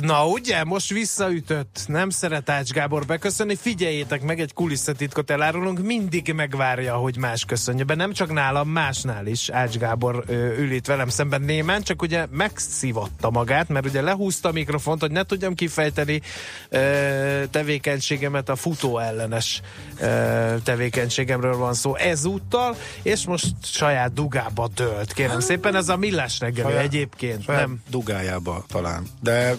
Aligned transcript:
Na 0.00 0.26
ugye, 0.26 0.64
most 0.64 0.90
visszaütött. 0.90 1.80
Nem 1.86 2.10
szeret 2.10 2.50
Ács 2.50 2.70
Gábor 2.70 3.06
beköszönni. 3.06 3.54
Figyeljétek 3.56 4.22
meg, 4.22 4.40
egy 4.40 4.52
kulisszatitkot 4.52 5.30
elárulunk. 5.30 5.82
Mindig 5.82 6.32
megvárja, 6.36 6.94
hogy 6.94 7.16
más 7.16 7.44
köszönje 7.44 7.84
be. 7.84 7.94
Nem 7.94 8.12
csak 8.12 8.32
nálam, 8.32 8.68
másnál 8.68 9.26
is 9.26 9.48
Ács 9.48 9.76
Gábor 9.76 10.24
ö, 10.26 10.56
ül 10.58 10.72
itt 10.72 10.86
velem 10.86 11.08
szemben 11.08 11.42
némán, 11.42 11.82
csak 11.82 12.02
ugye 12.02 12.26
megszívatta 12.30 13.30
magát, 13.30 13.68
mert 13.68 13.86
ugye 13.86 14.00
lehúzta 14.02 14.48
a 14.48 14.52
mikrofont, 14.52 15.00
hogy 15.00 15.10
ne 15.10 15.22
tudjam 15.22 15.54
kifejteni 15.54 16.20
ö, 16.68 17.42
tevékenységemet, 17.50 18.48
a 18.48 18.56
futó 18.56 18.98
ellenes 18.98 19.60
ö, 20.00 20.54
tevékenységemről 20.64 21.56
van 21.56 21.74
szó 21.74 21.96
ezúttal, 21.96 22.76
és 23.02 23.26
most 23.26 23.46
saját 23.62 24.12
dugába 24.12 24.68
dölt. 24.74 25.12
Kérem 25.12 25.40
szépen, 25.40 25.74
ez 25.76 25.88
a 25.88 25.96
millás 25.96 26.38
reggeli 26.40 26.70
Saját- 26.70 26.84
egyébként. 26.84 27.44
Saját 27.44 27.60
Nem, 27.60 27.82
dugájába 27.90 28.64
talán. 28.68 29.06
De 29.20 29.56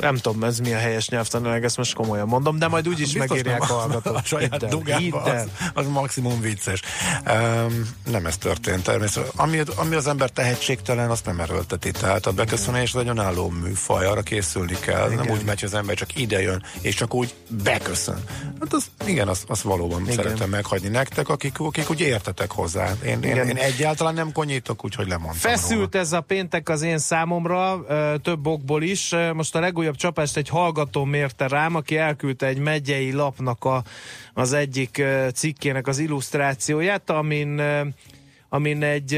nem 0.00 0.16
tudom, 0.16 0.44
ez 0.44 0.58
mi 0.58 0.72
a 0.72 0.78
helyes 0.78 1.08
nyelvtanilag, 1.08 1.64
ezt 1.64 1.76
most 1.76 1.94
komolyan 1.94 2.28
mondom, 2.28 2.58
de 2.58 2.68
majd 2.68 2.88
úgyis 2.88 3.12
biztos 3.12 3.28
megírják 3.28 3.62
a 3.62 3.64
hallgatók. 3.64 4.16
A 4.16 4.22
saját 4.34 4.66
dugába 4.68 5.22
az, 5.22 5.48
az 5.74 5.86
maximum 5.86 6.40
vicces. 6.40 6.80
Um, 7.26 7.88
nem 8.10 8.26
ez 8.26 8.36
történt 8.36 8.82
természetesen. 8.82 9.32
Ami, 9.36 9.62
ami 9.76 9.94
az 9.94 10.06
ember 10.06 10.30
tehetségtelen, 10.30 11.10
azt 11.10 11.24
nem 11.26 11.40
erőlteti. 11.40 11.90
Tehát 11.90 12.26
a 12.26 12.32
beköszönés 12.32 12.94
az 12.94 13.00
egy 13.00 13.08
önálló 13.08 13.48
műfaj, 13.48 14.06
arra 14.06 14.22
készülni 14.22 14.76
kell. 14.80 15.10
Igen. 15.10 15.24
Nem 15.24 15.34
úgy 15.34 15.44
megy, 15.44 15.60
hogy 15.60 15.68
az 15.68 15.74
ember 15.74 15.96
csak 15.96 16.16
ide 16.16 16.42
jön, 16.42 16.62
és 16.80 16.94
csak 16.94 17.14
úgy 17.14 17.34
beköszön. 17.62 18.24
Hát 18.60 18.72
az, 18.72 18.86
igen, 19.06 19.28
azt 19.28 19.44
az 19.46 19.62
valóban 19.62 20.02
igen. 20.02 20.14
szeretem 20.14 20.50
meghagyni 20.50 20.88
nektek, 20.88 21.28
akik, 21.28 21.58
akik 21.58 21.90
úgy 21.90 22.00
értetek 22.00 22.50
hozzá. 22.50 22.92
Én, 23.04 23.22
én, 23.22 23.36
én 23.36 23.56
egyáltalán 23.56 24.14
nem 24.14 24.32
konyítok, 24.32 24.84
úgyhogy 24.84 25.08
lemondtam 25.08 25.50
Feszült 25.50 25.94
ez 25.94 26.12
a 26.12 26.20
péntek 26.20 26.68
az 26.68 26.82
én 26.82 26.98
számomra, 26.98 27.84
több 28.22 28.46
okból 28.46 28.82
is. 28.82 29.14
Most 29.32 29.54
a 29.54 29.58
legújabb 29.64 29.96
csapást 29.96 30.36
egy 30.36 30.48
hallgató 30.48 31.04
mérte 31.04 31.48
rám, 31.48 31.74
aki 31.74 31.96
elküldte 31.96 32.46
egy 32.46 32.58
megyei 32.58 33.12
lapnak 33.12 33.64
a, 33.64 33.84
az 34.34 34.52
egyik 34.52 35.02
cikkének 35.34 35.86
az 35.86 35.98
illusztrációját, 35.98 37.10
amin 37.10 37.62
amin 38.48 38.82
egy 38.82 39.12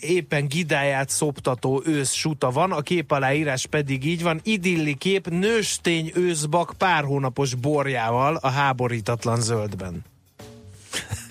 éppen 0.00 0.48
gidáját 0.48 1.08
szoptató 1.08 1.82
ősz 1.86 2.12
suta 2.12 2.50
van, 2.50 2.72
a 2.72 2.80
kép 2.80 3.10
aláírás 3.10 3.66
pedig 3.66 4.04
így 4.04 4.22
van, 4.22 4.40
idilli 4.42 4.94
kép, 4.94 5.28
nőstény 5.28 6.12
őszbak 6.14 6.74
pár 6.78 7.04
hónapos 7.04 7.54
borjával 7.54 8.36
a 8.36 8.48
háborítatlan 8.48 9.40
zöldben. 9.40 10.04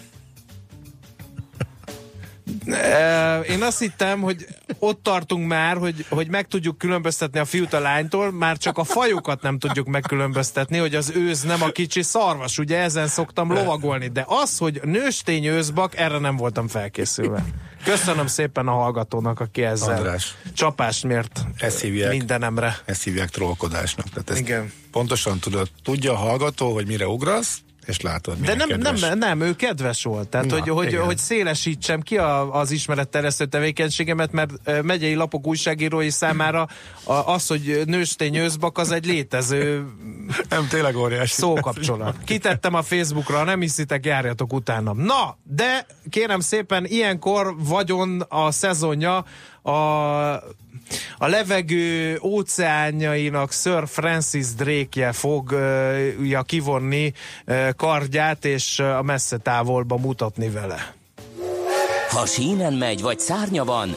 Én 3.49 3.61
azt 3.63 3.79
hittem, 3.79 4.21
hogy 4.21 4.45
ott 4.79 5.03
tartunk 5.03 5.47
már, 5.47 5.77
hogy, 5.77 6.05
hogy 6.09 6.27
meg 6.29 6.47
tudjuk 6.47 6.77
különböztetni 6.77 7.39
a 7.39 7.45
fiút 7.45 7.73
a 7.73 7.79
lánytól, 7.79 8.31
már 8.31 8.57
csak 8.57 8.77
a 8.77 8.83
fajokat 8.83 9.41
nem 9.41 9.59
tudjuk 9.59 9.87
megkülönböztetni, 9.87 10.77
hogy 10.77 10.95
az 10.95 11.11
őz 11.15 11.41
nem 11.41 11.61
a 11.61 11.69
kicsi 11.69 12.01
szarvas, 12.01 12.57
ugye 12.57 12.77
ezen 12.77 13.07
szoktam 13.07 13.51
lovagolni, 13.53 14.07
de 14.07 14.23
az, 14.27 14.57
hogy 14.57 14.81
nőstény 14.83 15.45
őzbak, 15.45 15.97
erre 15.97 16.17
nem 16.19 16.35
voltam 16.35 16.67
felkészülve. 16.67 17.43
Köszönöm 17.83 18.27
szépen 18.27 18.67
a 18.67 18.71
hallgatónak, 18.71 19.39
aki 19.39 19.63
ezzel 19.63 19.95
András. 19.95 20.35
csapást 20.53 21.03
mért 21.03 21.43
Ezt 21.57 21.81
hívják. 21.81 22.11
mindenemre. 22.11 22.77
Ezt 22.85 23.03
hívják 23.03 23.29
trollkodásnak. 23.29 24.09
Tehát 24.09 24.29
ezt 24.29 24.39
Igen. 24.39 24.71
Pontosan 24.91 25.39
tudod, 25.39 25.69
tudja 25.83 26.11
a 26.11 26.15
hallgató, 26.15 26.73
hogy 26.73 26.87
mire 26.87 27.07
ugrasz, 27.07 27.59
és 27.87 28.01
látod, 28.01 28.37
De 28.37 28.55
nem, 28.55 28.67
kedves. 28.67 28.99
nem, 28.99 29.17
nem, 29.17 29.41
ő 29.41 29.55
kedves 29.55 30.03
volt. 30.03 30.27
Tehát, 30.27 30.47
Na, 30.47 30.53
hogy, 30.59 30.69
hogy, 30.69 30.87
igen. 30.87 31.03
hogy 31.03 31.17
szélesítsem 31.17 32.01
ki 32.01 32.17
a, 32.17 32.53
az 32.53 32.71
ismeretterjesztő 32.71 33.45
tevékenységemet, 33.45 34.31
mert 34.31 34.81
megyei 34.83 35.13
lapok 35.13 35.47
újságírói 35.47 36.09
számára 36.09 36.67
a, 37.03 37.13
az, 37.13 37.47
hogy 37.47 37.81
nőstény 37.85 38.35
őszbak, 38.35 38.77
az 38.77 38.91
egy 38.91 39.05
létező 39.05 39.85
Nem, 40.49 40.67
tényleg 40.67 40.95
óriási. 40.95 41.33
szókapcsolat. 41.33 42.15
Kitettem 42.25 42.73
a 42.73 42.81
Facebookra, 42.81 43.43
nem 43.43 43.59
hiszitek, 43.59 44.05
járjatok 44.05 44.53
utána. 44.53 44.93
Na, 44.93 45.37
de 45.43 45.85
kérem 46.09 46.39
szépen, 46.39 46.85
ilyenkor 46.85 47.55
vagyon 47.57 48.21
a 48.29 48.51
szezonja 48.51 49.25
a, 49.61 49.71
a 51.17 51.27
levegő 51.27 52.19
óceánjainak 52.23 53.51
Sir 53.51 53.83
Francis 53.87 54.53
Drake-je 54.53 55.11
fogja 55.11 56.41
kivonni 56.45 57.13
kardját, 57.75 58.45
és 58.45 58.79
a 58.79 59.01
messze 59.01 59.37
távolba 59.37 59.97
mutatni 59.97 60.49
vele. 60.49 60.93
Ha 62.09 62.25
sínen 62.25 62.73
megy, 62.73 63.01
vagy 63.01 63.19
szárnya 63.19 63.63
van, 63.63 63.95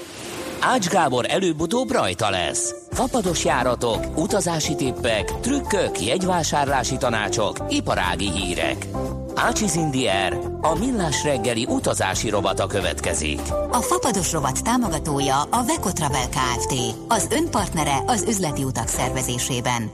Ács 0.61 0.89
Gábor 0.89 1.25
előbb-utóbb 1.29 1.91
rajta 1.91 2.31
lesz. 2.31 2.75
Fapados 2.91 3.45
járatok, 3.45 4.19
utazási 4.19 4.75
tippek, 4.75 5.41
trükkök, 5.41 6.01
jegyvásárlási 6.01 6.97
tanácsok, 6.97 7.57
iparági 7.69 8.31
hírek. 8.31 8.87
Ácsiz 9.35 9.75
Indier, 9.75 10.39
a 10.61 10.79
millás 10.79 11.25
reggeli 11.25 11.67
utazási 11.69 12.31
robata 12.31 12.67
következik. 12.67 13.41
A 13.71 13.81
Fapados 13.81 14.33
rovat 14.33 14.63
támogatója 14.63 15.43
a 15.43 15.65
Veco 15.65 15.93
Travel 15.93 16.29
Kft. 16.29 16.75
Az 17.09 17.29
önpartnere 17.31 18.03
az 18.07 18.25
üzleti 18.29 18.65
utak 18.65 18.89
szervezésében. 18.89 19.91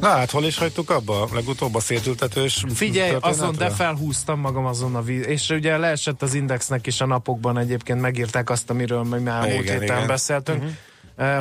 Na 0.00 0.08
hát, 0.08 0.30
hol 0.30 0.44
is 0.44 0.58
hagytuk 0.58 0.90
abba? 0.90 1.28
Legutóbb 1.32 1.74
a 1.74 1.80
szétültetős 1.80 2.64
Figyelj, 2.74 3.10
történetre? 3.10 3.42
azon, 3.42 3.54
de 3.56 3.70
felhúztam 3.70 4.40
magam 4.40 4.64
azon 4.66 4.94
a 4.94 5.02
víz, 5.02 5.26
és 5.26 5.48
ugye 5.48 5.76
leesett 5.76 6.22
az 6.22 6.34
Indexnek 6.34 6.86
is 6.86 7.00
a 7.00 7.06
napokban 7.06 7.58
egyébként 7.58 8.00
megírták 8.00 8.50
azt, 8.50 8.70
amiről 8.70 9.02
mi 9.02 9.18
már 9.18 9.44
Igen, 9.44 9.54
múlt 9.56 9.68
héten 9.68 9.82
igen. 9.82 10.06
Beszéltünk. 10.06 10.62
Uh, 10.62 10.70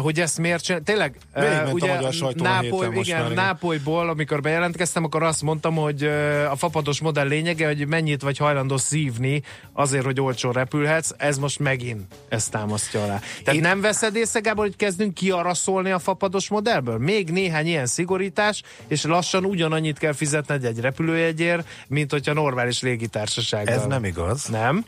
hogy 0.02 0.20
ezt 0.20 0.38
miért 0.38 0.64
csinál? 0.64 0.82
Tényleg, 0.82 1.18
Végigment 1.34 1.68
a 1.68 1.72
ugye 1.72 1.88
magyar 2.00 2.34
Nápoly, 2.36 2.90
igen, 2.94 3.22
már. 3.22 3.32
Nápolyból, 3.32 4.10
amikor 4.10 4.42
bejelentkeztem, 4.42 5.04
akkor 5.04 5.24
azt 5.24 5.42
mondtam, 5.42 5.76
hogy 5.76 6.04
a 6.50 6.56
fapados 6.56 7.02
modell 7.02 7.28
lényege, 7.28 7.68
hogy 7.68 7.88
mennyit 7.88 8.22
vagy 8.22 8.38
hajlandó 8.38 8.78
szívni 8.78 9.42
azért, 9.74 10.06
hogy 10.06 10.22
olcsón 10.22 10.52
repülhetsz, 10.52 11.12
ez 11.18 11.38
most 11.38 11.60
megint 11.60 12.02
ezt 12.30 12.52
támasztja 12.52 13.04
alá. 13.04 13.20
Tehát 13.44 13.54
Én- 13.54 13.62
nem 13.62 13.82
veszed 13.82 14.16
észre, 14.16 14.40
Gábor, 14.40 14.66
hogy 14.66 14.76
kezdünk 14.76 15.14
kiaraszolni 15.14 15.92
a 15.92 16.00
fapados 16.00 16.50
modellből? 16.50 16.98
Még 16.98 17.30
néhány 17.30 17.68
ilyen 17.68 17.86
szigorítás, 17.86 18.64
és 18.88 19.04
lassan 19.04 19.46
ugyanannyit 19.46 19.98
kell 19.98 20.14
fizetned 20.14 20.64
egy 20.66 20.80
repülőjegyért, 20.80 21.68
mint 21.88 22.12
hogyha 22.12 22.34
normális 22.34 22.82
légitársasággal. 22.82 23.74
Ez 23.74 23.86
nem 23.86 24.06
igaz. 24.06 24.46
Nem? 24.46 24.86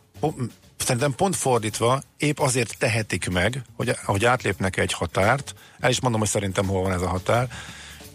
Szerintem 0.84 1.16
pont 1.16 1.36
fordítva, 1.36 2.02
épp 2.18 2.40
azért 2.40 2.78
tehetik 2.78 3.30
meg, 3.30 3.62
hogy, 3.76 3.96
hogy 4.04 4.26
átlépnek 4.26 4.78
egy 4.78 4.94
határt, 4.94 5.56
el 5.80 5.90
is 5.90 6.02
mondom, 6.02 6.20
hogy 6.20 6.30
szerintem 6.30 6.68
hol 6.68 6.82
van 6.82 6.92
ez 6.92 7.02
a 7.02 7.08
határ, 7.08 7.48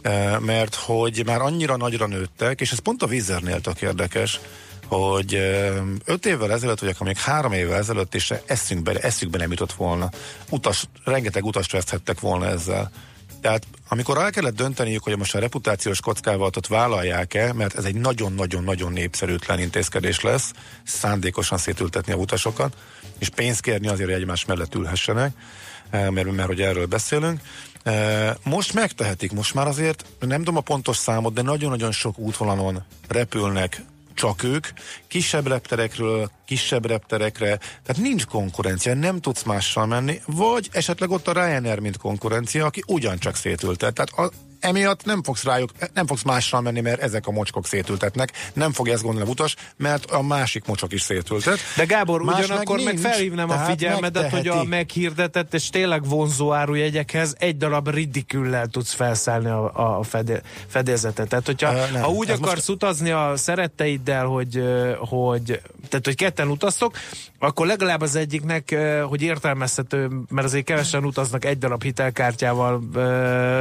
eh, 0.03 0.39
mert 0.39 0.75
hogy 0.75 1.23
már 1.27 1.41
annyira 1.41 1.77
nagyra 1.77 2.07
nőttek, 2.07 2.61
és 2.61 2.73
ez 2.73 2.79
pont 2.79 3.03
a 3.03 3.07
vízernél 3.07 3.61
tök 3.61 3.83
érdekes, 3.83 4.41
hogy 4.87 5.35
eh, 5.35 5.77
öt 6.05 6.27
évvel 6.27 6.53
ezelőtt, 6.53 6.79
vagy 6.79 6.89
akkor 6.89 7.07
még 7.07 7.19
három 7.19 7.53
évvel 7.53 7.79
ezelőtt 7.79 8.15
is 8.15 8.33
eszünkbe, 8.47 8.93
eszükbe 8.93 9.39
nem 9.39 9.51
jutott 9.51 9.73
volna. 9.73 10.11
Utas, 10.51 10.85
rengeteg 11.05 11.45
utast 11.45 11.73
veszthettek 11.73 12.21
volna 12.21 12.47
ezzel. 12.47 12.91
Tehát 13.45 13.67
amikor 13.89 14.19
el 14.19 14.31
kellett 14.31 14.55
dönteniük, 14.55 15.03
hogy 15.03 15.19
most 15.19 15.35
a 15.35 15.39
reputációs 15.39 16.01
kockávatot 16.01 16.67
vállalják-e, 16.67 17.53
mert 17.53 17.77
ez 17.77 17.85
egy 17.85 17.95
nagyon-nagyon-nagyon 17.95 18.93
népszerűtlen 18.93 19.59
intézkedés 19.59 20.21
lesz, 20.21 20.53
szándékosan 20.85 21.59
szétültetni 21.59 22.13
a 22.13 22.17
utasokat, 22.17 22.77
és 23.19 23.29
pénzt 23.29 23.61
kérni 23.61 23.89
azért, 23.89 24.11
hogy 24.11 24.21
egymás 24.21 24.45
mellett 24.45 24.75
ülhessenek, 24.75 25.37
eh, 25.91 26.11
mert, 26.11 26.33
mert 26.33 26.49
hogy 26.49 26.61
erről 26.61 26.87
beszélünk. 26.87 27.41
Eh, 27.83 28.35
Most 28.43 28.73
megtehetik, 28.73 29.33
most 29.33 29.55
már 29.55 29.67
azért 29.67 30.05
nem 30.21 30.39
tudom 30.39 30.57
a 30.57 30.61
pontos 30.61 30.97
számot, 30.97 31.33
de 31.33 31.43
nagyon-nagyon 31.43 31.93
sok 31.93 32.19
útvonalon 32.19 32.85
repülnek 33.09 33.83
csak 34.15 34.43
ők, 34.43 34.67
kisebb 35.09 35.47
repterekről, 35.47 36.31
kisebb 36.47 36.87
repterekre, 36.87 37.57
tehát 37.57 38.03
nincs 38.03 38.27
konkurencia, 38.27 38.95
nem 38.95 39.21
tudsz 39.21 39.43
mással 39.43 39.87
menni, 39.87 40.21
vagy 40.27 40.69
esetleg 40.73 41.11
ott 41.11 41.29
a 41.29 41.33
Ryanair, 41.33 41.79
mint 41.79 41.97
konkurencia, 41.97 42.67
aki 42.67 42.83
ugyancsak 42.87 43.37
szétültet. 43.37 43.95
Tehát 43.95 44.11
a, 44.11 44.37
emiatt 44.65 45.05
nem 45.05 45.23
fogsz 45.23 45.45
rájuk, 45.45 45.71
nem 45.95 46.07
fogsz 46.07 46.23
mással 46.23 46.61
menni, 46.61 46.81
mert 46.81 47.01
ezek 47.01 47.27
a 47.27 47.31
mocskok 47.31 47.67
szétültetnek. 47.67 48.33
Nem 48.53 48.73
fogja 48.73 48.93
ezt 48.93 49.03
gondolni 49.03 49.31
utas, 49.31 49.57
mert 49.77 50.11
a 50.11 50.23
másik 50.23 50.67
mocsok 50.67 50.93
is 50.93 51.03
szétültet. 51.03 51.59
De 51.77 51.85
Gábor, 51.85 52.23
Más 52.23 52.45
ugyanakkor 52.45 52.77
meg, 52.77 52.85
meg 52.85 52.97
felhívnám 52.97 53.51
a 53.51 53.59
figyelmedet, 53.59 54.31
hogy 54.31 54.39
a 54.39 54.43
megteheti. 54.43 54.69
meghirdetett 54.69 55.55
és 55.55 55.71
tényleg 55.71 56.09
vonzó 56.09 56.53
árujegyekhez 56.53 57.35
egy 57.39 57.57
darab 57.57 57.89
ridiküllel 57.89 58.67
tudsz 58.67 58.93
felszállni 58.93 59.49
a, 59.49 59.99
a 59.99 60.03
fedé, 60.03 60.41
fedélzetet. 60.67 61.29
Tehát, 61.29 61.47
hogyha 61.47 61.73
nem, 61.73 62.03
ha 62.03 62.09
úgy 62.09 62.31
akarsz 62.31 62.55
most- 62.55 62.69
utazni 62.69 63.11
a 63.11 63.33
szeretteiddel, 63.37 64.27
hogy, 64.27 64.63
hogy 64.99 65.61
tehát, 65.89 66.05
hogy 66.05 66.17
ketten 66.17 66.49
utaztok, 66.49 66.97
akkor 67.39 67.67
legalább 67.67 68.01
az 68.01 68.17
egyiknek, 68.17 68.77
hogy 69.09 69.23
értelmezhető, 69.23 70.09
mert 70.29 70.47
azért 70.47 70.65
kevesen 70.65 71.05
utaznak 71.05 71.45
egy 71.45 71.59
darab 71.59 71.83
hitelkártyával, 71.83 72.81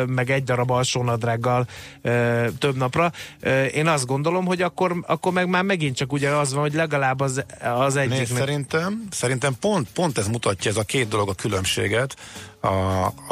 meg 0.05 0.29
egy 0.29 0.43
darab 0.43 0.71
alsónadrággal 0.93 1.67
ö, 2.01 2.45
több 2.59 2.75
napra. 2.75 3.11
Ö, 3.39 3.63
Én 3.63 3.87
azt 3.87 4.05
gondolom, 4.05 4.45
hogy 4.45 4.61
akkor, 4.61 5.03
akkor 5.07 5.31
meg 5.31 5.47
már 5.47 5.63
megint 5.63 5.95
csak 5.95 6.11
ugye 6.13 6.29
az 6.29 6.53
van, 6.53 6.61
hogy 6.61 6.73
legalább 6.73 7.19
az, 7.19 7.43
az 7.61 7.93
Nézd, 7.93 8.11
egyiknek 8.11 8.37
szerintem, 8.37 9.07
szerintem 9.11 9.55
pont, 9.59 9.87
pont 9.93 10.17
ez 10.17 10.27
mutatja 10.27 10.71
ez 10.71 10.77
a 10.77 10.83
két 10.83 11.07
dolog 11.07 11.29
a 11.29 11.33
különbséget. 11.33 12.15
A, 12.61 12.67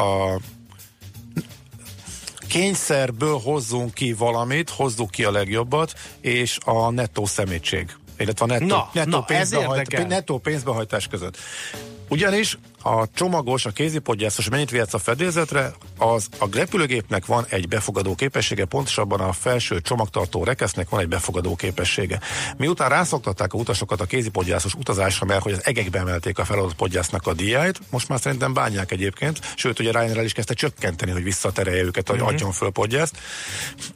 a 0.01 0.39
kényszerből 2.47 3.39
hozzunk 3.43 3.93
ki 3.93 4.13
valamit, 4.13 4.69
hozzuk 4.69 5.11
ki 5.11 5.23
a 5.23 5.31
legjobbat, 5.31 5.93
és 6.21 6.57
a 6.65 6.89
nettó 6.89 7.25
szemétség 7.25 7.95
illetve 8.17 8.45
a 8.45 8.47
nettó, 8.47 8.65
Na, 8.65 8.89
nettó, 8.93 9.09
na, 9.09 9.23
pénzbehajt, 9.23 10.07
nettó 10.07 10.37
pénzbehajtás 10.37 11.07
között. 11.07 11.37
Ugyanis 12.09 12.57
a 12.83 13.07
csomagos, 13.13 13.65
a 13.65 13.69
kézipodgyászos 13.69 14.49
mennyit 14.49 14.69
vihetsz 14.69 14.93
a 14.93 14.97
fedélzetre, 14.97 15.73
az 15.97 16.27
a 16.39 16.47
repülőgépnek 16.51 17.25
van 17.25 17.45
egy 17.49 17.67
befogadó 17.67 18.15
képessége, 18.15 18.65
pontosabban 18.65 19.19
a 19.19 19.31
felső 19.31 19.81
csomagtartó 19.81 20.43
rekesznek 20.43 20.89
van 20.89 20.99
egy 20.99 21.07
befogadó 21.07 21.55
képessége. 21.55 22.19
Miután 22.57 22.89
rászoktatták 22.89 23.53
a 23.53 23.57
utasokat 23.57 24.01
a 24.01 24.05
kézipodgyászos 24.05 24.73
utazásra, 24.73 25.25
mert 25.25 25.41
hogy 25.41 25.51
az 25.51 25.65
egekbe 25.65 25.99
emelték 25.99 26.39
a 26.39 26.45
feladott 26.45 26.75
podgyásznak 26.75 27.27
a 27.27 27.33
díját, 27.33 27.79
most 27.89 28.07
már 28.07 28.19
szerintem 28.19 28.53
bánják 28.53 28.91
egyébként, 28.91 29.39
sőt, 29.55 29.79
ugye 29.79 29.91
Ryanair 29.91 30.23
is 30.23 30.33
kezdte 30.33 30.53
csökkenteni, 30.53 31.11
hogy 31.11 31.23
visszaterelje 31.23 31.83
őket, 31.83 32.09
hogy 32.09 32.19
adjon 32.19 32.51
föl 32.51 32.69
podgyászt. 32.69 33.17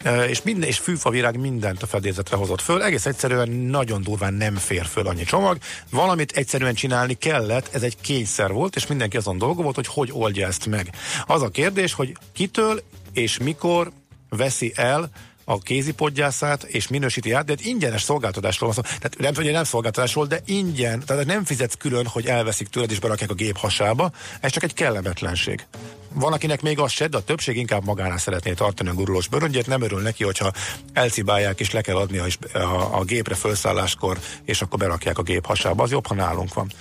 E, 0.03 0.23
és 0.23 0.41
minden, 0.41 0.69
és 0.69 0.77
fűfavirág 0.77 1.39
mindent 1.39 1.83
a 1.83 1.87
fedélzetre 1.87 2.35
hozott 2.35 2.61
föl, 2.61 2.83
egész 2.83 3.05
egyszerűen 3.05 3.49
nagyon 3.49 4.01
durván 4.01 4.33
nem 4.33 4.55
fér 4.55 4.85
föl 4.85 5.07
annyi 5.07 5.23
csomag, 5.23 5.57
valamit 5.89 6.31
egyszerűen 6.31 6.73
csinálni 6.73 7.13
kellett, 7.13 7.69
ez 7.73 7.81
egy 7.81 7.97
kényszer 8.01 8.51
volt, 8.51 8.75
és 8.75 8.88
mindenki 8.88 9.18
azon 9.18 9.38
dolga 9.38 9.62
volt, 9.62 9.75
hogy 9.75 9.88
hogy 9.88 10.10
oldja 10.13 10.48
ezt 10.48 10.66
meg. 10.66 10.89
Az 11.25 11.42
a 11.42 11.50
kérdés, 11.50 11.94
hogy 11.94 12.18
kitől 12.33 12.83
és 13.13 13.38
mikor 13.38 13.92
veszi 14.30 14.72
el 14.75 15.10
a 15.45 15.60
kézipodgyászát, 15.60 16.63
és 16.63 16.88
minősíti 16.88 17.31
át, 17.31 17.45
de 17.45 17.51
egy 17.51 17.66
ingyenes 17.66 18.01
szolgáltatásról 18.01 18.72
van 18.74 18.83
szó. 18.83 18.92
Tehát 18.98 19.18
nem, 19.18 19.36
hogy 19.36 19.51
nem 19.51 19.63
szolgáltatásról, 19.63 20.25
de 20.25 20.39
ingyen, 20.45 21.04
tehát 21.06 21.25
nem 21.25 21.44
fizetsz 21.45 21.75
külön, 21.77 22.07
hogy 22.07 22.25
elveszik 22.25 22.68
tőled 22.68 22.92
és 22.92 23.00
berakják 23.00 23.30
a 23.30 23.33
gép 23.33 23.57
hasába, 23.57 24.12
ez 24.42 24.51
csak 24.51 24.63
egy 24.63 24.74
kellemetlenség. 24.74 25.66
Van, 26.15 26.33
akinek 26.33 26.62
még 26.62 26.79
az 26.79 26.91
se, 26.91 27.07
de 27.07 27.17
a 27.17 27.23
többség 27.23 27.57
inkább 27.57 27.85
magánál 27.85 28.17
szeretné 28.17 28.53
tartani 28.53 28.89
a 28.89 28.94
gurulós 28.94 29.27
bőröngyét, 29.27 29.67
nem 29.67 29.81
örül 29.81 30.01
neki, 30.01 30.23
hogyha 30.23 30.51
elcibálják 30.94 31.59
és 31.59 31.71
le 31.71 31.81
kell 31.81 31.95
adni 31.95 32.17
a, 32.17 32.57
a, 32.57 32.97
a 33.00 33.03
gépre 33.03 33.35
felszálláskor, 33.35 34.19
és 34.45 34.62
akkor 34.62 34.79
berakják 34.79 35.17
a 35.17 35.21
gép 35.21 35.45
hasába. 35.45 35.83
Az 35.83 35.91
jobb, 35.91 36.07
ha 36.07 36.15
nálunk 36.15 36.53
van. 36.53 36.71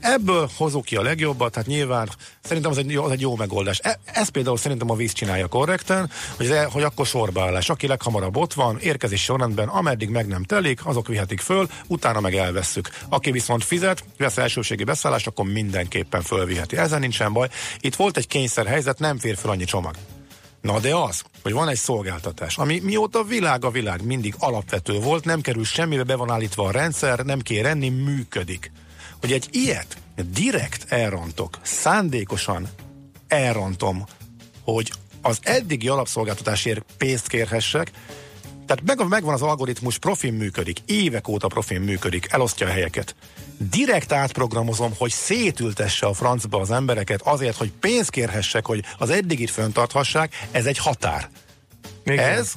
Ebből 0.00 0.50
hozok 0.56 0.84
ki 0.84 0.96
a 0.96 1.02
legjobbat, 1.02 1.52
tehát 1.52 1.68
nyilván 1.68 2.08
szerintem 2.42 2.70
az 2.70 2.78
egy, 2.78 2.90
jó- 2.90 3.04
az 3.04 3.10
egy 3.10 3.20
jó 3.20 3.36
megoldás. 3.36 3.80
E, 3.82 3.98
ez 4.04 4.28
például 4.28 4.56
szerintem 4.56 4.90
a 4.90 4.94
víz 4.94 5.12
csinálja 5.12 5.46
korrekten, 5.46 6.10
hogy, 6.36 6.50
ez, 6.50 6.72
hogy 6.72 6.82
akkor 6.82 7.06
sorbaállás. 7.06 7.68
Aki 7.68 7.86
leghamarabb 7.86 8.36
ott 8.36 8.52
van, 8.52 8.78
érkezés 8.78 9.22
sorrendben, 9.22 9.68
ameddig 9.68 10.08
meg 10.08 10.26
nem 10.26 10.42
telik, 10.42 10.86
azok 10.86 11.08
vihetik 11.08 11.40
föl, 11.40 11.68
utána 11.86 12.20
meg 12.20 12.34
elvesszük. 12.34 12.88
Aki 13.08 13.30
viszont 13.30 13.64
fizet, 13.64 14.04
vesz 14.18 14.36
elsőségi 14.36 14.84
beszállást, 14.84 15.26
akkor 15.26 15.44
mindenképpen 15.44 16.22
fölviheti. 16.22 16.76
Ezen 16.76 17.00
nincsen 17.00 17.32
baj. 17.32 17.48
Itt 17.80 17.94
volt 17.94 18.16
egy 18.16 18.26
kényszer 18.26 18.63
helyzet, 18.66 18.98
nem 18.98 19.18
fér 19.18 19.36
föl 19.36 19.50
annyi 19.50 19.64
csomag. 19.64 19.94
Na 20.60 20.80
de 20.80 20.94
az, 20.94 21.22
hogy 21.42 21.52
van 21.52 21.68
egy 21.68 21.76
szolgáltatás, 21.76 22.58
ami 22.58 22.80
mióta 22.82 23.22
világ 23.22 23.64
a 23.64 23.70
világ 23.70 24.04
mindig 24.04 24.34
alapvető 24.38 24.98
volt, 24.98 25.24
nem 25.24 25.40
kerül 25.40 25.64
semmibe, 25.64 26.02
be 26.02 26.14
van 26.14 26.30
állítva 26.30 26.64
a 26.64 26.70
rendszer, 26.70 27.18
nem 27.18 27.40
kér 27.40 27.66
enni, 27.66 27.88
működik. 27.88 28.72
Hogy 29.20 29.32
egy 29.32 29.48
ilyet 29.50 29.96
direkt 30.32 30.92
elrontok, 30.92 31.58
szándékosan 31.62 32.68
elrontom, 33.28 34.04
hogy 34.62 34.92
az 35.22 35.38
eddigi 35.42 35.88
alapszolgáltatásért 35.88 36.84
pénzt 36.98 37.28
kérhessek, 37.28 37.90
tehát 38.66 38.82
meg, 38.84 39.08
megvan 39.08 39.34
az 39.34 39.42
algoritmus, 39.42 39.98
profin 39.98 40.32
működik, 40.32 40.78
évek 40.86 41.28
óta 41.28 41.46
profin 41.46 41.80
működik, 41.80 42.26
elosztja 42.30 42.66
a 42.66 42.70
helyeket. 42.70 43.14
Direkt 43.70 44.12
átprogramozom, 44.12 44.92
hogy 44.98 45.10
szétültesse 45.10 46.06
a 46.06 46.12
francba 46.12 46.60
az 46.60 46.70
embereket 46.70 47.22
azért, 47.22 47.56
hogy 47.56 47.72
pénzt 47.80 48.10
kérhessek, 48.10 48.66
hogy 48.66 48.84
az 48.98 49.10
eddigit 49.10 49.50
föntarthassák, 49.50 50.46
ez 50.50 50.66
egy 50.66 50.78
határ. 50.78 51.28
Igen. 52.04 52.18
Ez 52.18 52.52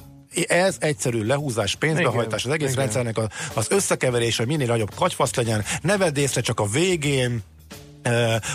ez 0.47 0.75
egyszerű 0.79 1.23
lehúzás, 1.23 1.75
pénzbehajtás, 1.75 2.45
az 2.45 2.51
egész 2.51 2.71
Igen. 2.71 2.79
rendszernek 2.79 3.17
az 3.53 3.67
összekeverés, 3.69 4.37
hogy 4.37 4.47
minél 4.47 4.67
nagyobb 4.67 4.95
katyfasz 4.95 5.35
legyen, 5.35 5.63
ne 5.81 5.97
vedd 5.97 6.17
észre 6.17 6.41
csak 6.41 6.59
a 6.59 6.65
végén, 6.65 7.43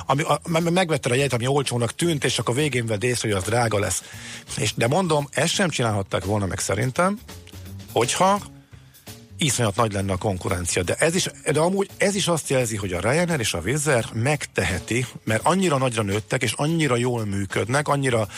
ami, 0.07 0.23
a, 0.23 0.41
me- 0.49 0.71
megvetted 0.71 1.13
a 1.13 1.15
jegyet, 1.15 1.33
ami 1.33 1.47
olcsónak 1.47 1.95
tűnt, 1.95 2.25
és 2.25 2.35
csak 2.35 2.49
a 2.49 2.53
végén 2.53 2.87
vedd 2.87 3.05
észre, 3.05 3.29
hogy 3.29 3.37
az 3.37 3.45
drága 3.45 3.79
lesz. 3.79 4.03
És, 4.57 4.75
de 4.75 4.87
mondom, 4.87 5.29
ezt 5.31 5.53
sem 5.53 5.69
csinálhatták 5.69 6.25
volna 6.25 6.47
meg 6.47 6.59
szerintem, 6.59 7.19
hogyha 7.93 8.41
iszonyat 9.39 9.77
nagy 9.77 9.93
lenne 9.93 10.13
a 10.13 10.17
konkurencia. 10.17 10.83
De 10.83 10.95
ez 10.99 11.15
is, 11.15 11.29
de 11.53 11.61
amúgy 11.61 11.91
ez 11.97 12.15
is 12.15 12.29
azt 12.29 12.49
jelzi, 12.49 12.77
hogy 12.77 12.93
a 12.93 13.01
Ryanair 13.01 13.41
és 13.41 13.55
a 13.55 13.59
Wizz 13.65 13.89
megteheti, 14.13 15.07
mert 15.25 15.47
annyira 15.47 15.79
nagyra 15.79 16.03
nőttek, 16.03 16.43
és 16.43 16.53
annyira 16.53 16.97
jól 16.97 17.25
működnek, 17.25 17.89
annyira 17.89 18.29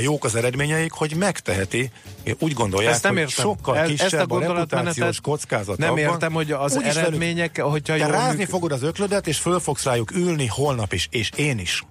jók 0.00 0.24
az 0.24 0.34
eredményeik, 0.34 0.92
hogy 0.92 1.16
megteheti, 1.16 1.90
úgy 2.38 2.52
gondolják, 2.52 2.92
Ezt 2.92 3.02
nem 3.02 3.12
hogy 3.12 3.20
értem. 3.20 3.44
sokkal 3.44 3.78
Ez- 3.78 3.88
kisebb 3.88 4.06
ezt 4.12 4.30
a 4.30 4.34
a 4.34 4.52
reputációs 4.54 5.20
kockázat. 5.20 5.78
nem 5.78 5.88
abban. 5.90 5.98
értem, 6.02 6.32
hogy 6.32 6.50
az 6.52 6.74
velük- 6.74 6.96
eredmények, 6.96 7.60
hogyha 7.60 7.82
te 7.82 7.96
jól 7.96 8.10
rázni 8.10 8.30
működ- 8.30 8.48
fogod 8.50 8.72
az 8.72 8.82
öklödet, 8.82 9.26
és 9.26 9.38
föl 9.38 9.60
fogsz 9.60 9.84
rájuk 9.84 10.10
ülni 10.10 10.46
holnap 10.46 10.92
is, 10.92 11.08
és 11.10 11.30
én 11.36 11.58
is. 11.58 11.84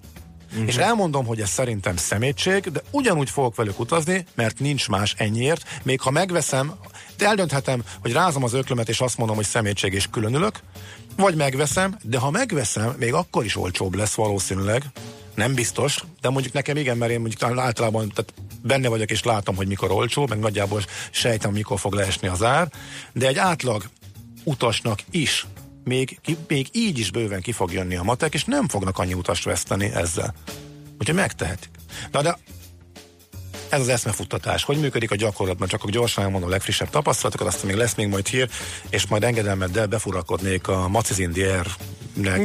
Mm-hmm. 0.56 0.66
És 0.66 0.76
elmondom, 0.76 1.26
hogy 1.26 1.40
ez 1.40 1.50
szerintem 1.50 1.96
szemétség, 1.96 2.70
de 2.70 2.82
ugyanúgy 2.90 3.30
fogok 3.30 3.56
velük 3.56 3.80
utazni, 3.80 4.26
mert 4.34 4.58
nincs 4.58 4.88
más 4.88 5.14
ennyiért. 5.18 5.80
Még 5.82 6.00
ha 6.00 6.10
megveszem, 6.10 6.74
de 7.16 7.26
eldönthetem, 7.26 7.82
hogy 8.00 8.12
rázom 8.12 8.44
az 8.44 8.52
öklömet, 8.52 8.88
és 8.88 9.00
azt 9.00 9.18
mondom, 9.18 9.36
hogy 9.36 9.44
szemétség, 9.44 9.92
és 9.92 10.06
különülök, 10.10 10.60
vagy 11.16 11.34
megveszem, 11.34 11.98
de 12.02 12.18
ha 12.18 12.30
megveszem, 12.30 12.94
még 12.98 13.12
akkor 13.12 13.44
is 13.44 13.56
olcsóbb 13.56 13.94
lesz 13.94 14.14
valószínűleg. 14.14 14.82
Nem 15.34 15.54
biztos, 15.54 16.04
de 16.20 16.28
mondjuk 16.28 16.54
nekem 16.54 16.76
igen, 16.76 16.96
mert 16.96 17.12
én 17.12 17.20
mondjuk 17.20 17.42
általában 17.42 18.12
tehát 18.14 18.32
benne 18.62 18.88
vagyok, 18.88 19.10
és 19.10 19.22
látom, 19.22 19.56
hogy 19.56 19.66
mikor 19.66 19.90
olcsó, 19.90 20.26
meg 20.26 20.38
nagyjából 20.38 20.82
sejtem, 21.10 21.52
mikor 21.52 21.78
fog 21.78 21.92
leesni 21.92 22.28
az 22.28 22.42
ár, 22.42 22.68
de 23.12 23.26
egy 23.26 23.38
átlag 23.38 23.84
utasnak 24.44 25.02
is 25.10 25.46
még, 25.84 26.18
ki- 26.22 26.36
még 26.48 26.68
így 26.72 26.98
is 26.98 27.10
bőven 27.10 27.40
ki 27.40 27.52
fog 27.52 27.72
jönni 27.72 27.96
a 27.96 28.02
matek, 28.02 28.34
és 28.34 28.44
nem 28.44 28.68
fognak 28.68 28.98
annyi 28.98 29.14
utast 29.14 29.44
veszteni 29.44 29.90
ezzel. 29.94 30.34
Úgyhogy 30.98 31.14
megtehetik. 31.14 31.70
Na 32.10 32.22
de 32.22 32.38
ez 33.68 33.80
az 33.80 33.88
eszmefuttatás. 33.88 34.64
Hogy 34.64 34.78
működik 34.80 35.10
a 35.10 35.16
gyakorlatban? 35.16 35.68
Csak 35.68 35.80
akkor 35.80 35.92
gyorsan 35.92 36.24
elmondom 36.24 36.48
a 36.48 36.52
legfrissebb 36.52 36.90
tapasztalatokat, 36.90 37.46
aztán 37.46 37.66
még 37.66 37.76
lesz 37.76 37.94
még 37.94 38.08
majd 38.08 38.26
hír, 38.26 38.48
és 38.90 39.06
majd 39.06 39.24
engedelmeddel 39.24 39.86
befurakodnék 39.86 40.68
a 40.68 40.88
Maciz 40.88 41.18
Indier 41.18 41.66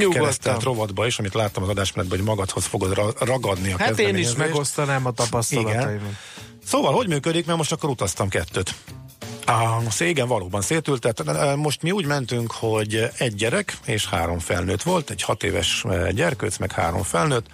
keresztelt 0.10 0.64
rovatba 0.64 1.06
is, 1.06 1.20
amit 1.20 1.34
láttam 1.34 1.64
az 1.64 1.70
adásmenetben, 1.70 2.18
hogy 2.20 2.28
magadhoz 2.28 2.66
fogod 2.66 2.94
ra- 2.94 3.20
ragadni 3.20 3.72
a 3.72 3.78
Hát 3.78 4.00
én 4.00 4.16
is 4.16 4.34
megosztanám 4.36 5.06
a 5.06 5.12
tapasztalataimat. 5.12 6.14
Szóval, 6.66 6.94
hogy 6.94 7.08
működik, 7.08 7.46
mert 7.46 7.58
most 7.58 7.72
akkor 7.72 7.90
utaztam 7.90 8.30
kettőt. 8.30 8.76
Ah, 9.46 10.00
igen, 10.00 10.28
valóban 10.28 10.62
szétültet. 10.62 11.24
Most 11.56 11.82
mi 11.82 11.92
úgy 11.92 12.06
mentünk, 12.06 12.52
hogy 12.52 13.10
egy 13.18 13.36
gyerek 13.36 13.78
és 13.86 14.08
három 14.08 14.40
felnőtt 14.40 14.84
volt, 14.84 15.10
egy 15.10 15.22
hat 15.22 15.44
éves 15.44 15.86
gyerkőc, 16.12 16.58
meg 16.58 16.72
három 16.72 17.04
felnőtt, 17.04 17.46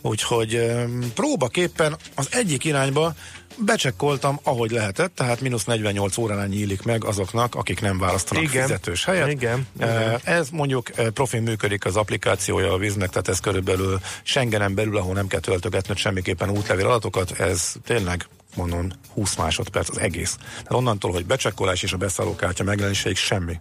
úgyhogy 0.00 0.72
próbaképpen 1.14 1.96
az 2.14 2.28
egyik 2.30 2.64
irányba 2.64 3.14
becsekkoltam, 3.58 4.40
ahogy 4.42 4.70
lehetett, 4.70 5.14
tehát 5.14 5.40
mínusz 5.40 5.64
48 5.64 6.16
óránál 6.18 6.46
nyílik 6.46 6.82
meg 6.82 7.04
azoknak, 7.04 7.54
akik 7.54 7.80
nem 7.80 7.98
választanak 7.98 8.42
Igen. 8.42 8.62
fizetős 8.62 9.04
helyet. 9.04 9.30
Igen. 9.30 9.66
Eh, 9.78 10.14
Ez 10.24 10.48
mondjuk 10.50 10.90
profin 11.14 11.42
működik 11.42 11.84
az 11.84 11.96
applikációja 11.96 12.72
a 12.72 12.78
víznek, 12.78 13.08
tehát 13.08 13.28
ez 13.28 13.40
körülbelül 13.40 14.00
Schengenen 14.22 14.74
belül, 14.74 14.96
ahol 14.96 15.14
nem 15.14 15.26
kell 15.26 15.40
töltögetned 15.40 15.96
semmiképpen 15.96 16.50
útlevél 16.50 16.86
adatokat, 16.86 17.40
ez 17.40 17.72
tényleg 17.84 18.26
mondom 18.56 18.90
20 19.12 19.36
másodperc 19.36 19.88
az 19.90 19.98
egész. 19.98 20.36
Tehát 20.36 20.72
onnantól, 20.72 21.12
hogy 21.12 21.26
becsekkolás 21.26 21.82
és 21.82 21.92
a 21.92 21.96
beszállókártya 21.96 22.64
megjelenéséig 22.64 23.16
semmi. 23.16 23.58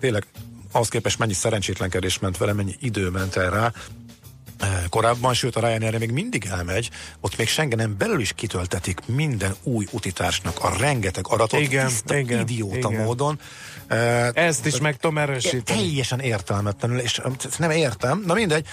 Tényleg 0.00 0.26
ahhoz 0.72 0.88
képest 0.88 1.18
mennyi 1.18 1.32
szerencsétlenkedés 1.32 2.18
ment 2.18 2.36
vele, 2.36 2.52
mennyi 2.52 2.76
idő 2.80 3.08
ment 3.08 3.36
el 3.36 3.50
rá, 3.50 3.72
korábban, 4.88 5.34
sőt 5.34 5.56
a 5.56 5.60
Ryanair 5.60 5.98
még 5.98 6.10
mindig 6.10 6.48
elmegy, 6.50 6.90
ott 7.20 7.36
még 7.36 7.48
Schengenen 7.48 7.96
belül 7.98 8.20
is 8.20 8.32
kitöltetik 8.32 9.00
minden 9.06 9.54
új 9.62 9.86
utitársnak 9.90 10.64
a 10.64 10.76
rengeteg 10.78 11.26
adatot, 11.28 11.60
igen, 11.60 11.86
tiszta, 11.86 12.16
igen, 12.16 12.40
idióta 12.40 12.90
igen. 12.90 13.04
módon. 13.04 13.40
Ezt 14.32 14.66
is 14.66 14.78
meg 14.78 14.96
tudom 14.96 15.18
erősíteni. 15.18 15.80
Teljesen 15.80 16.20
értelmetlenül, 16.20 16.98
és 16.98 17.20
nem 17.58 17.70
értem. 17.70 18.22
Na 18.26 18.34
mindegy. 18.34 18.66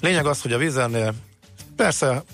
Lényeg 0.00 0.26
az, 0.26 0.42
hogy 0.42 0.52
a 0.52 0.58
vízernél 0.58 1.14
persze 1.76 2.24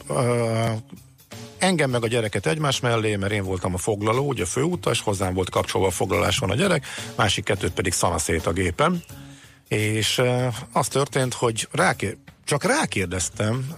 engem 1.58 1.90
meg 1.90 2.02
a 2.02 2.08
gyereket 2.08 2.46
egymás 2.46 2.80
mellé, 2.80 3.16
mert 3.16 3.32
én 3.32 3.44
voltam 3.44 3.74
a 3.74 3.78
foglaló, 3.78 4.26
ugye 4.26 4.42
a 4.42 4.46
főutas, 4.46 5.00
hozzám 5.00 5.34
volt 5.34 5.50
kapcsolva 5.50 5.86
a 5.86 5.90
foglaláson 5.90 6.50
a 6.50 6.54
gyerek, 6.54 6.86
másik 7.16 7.44
kettőt 7.44 7.72
pedig 7.72 7.92
szanaszét 7.92 8.46
a 8.46 8.52
gépem. 8.52 9.02
És 9.68 10.22
az 10.72 10.88
történt, 10.88 11.34
hogy 11.34 11.68
ráké, 11.70 12.18
csak 12.44 12.64
rákérdeztem 12.64 13.74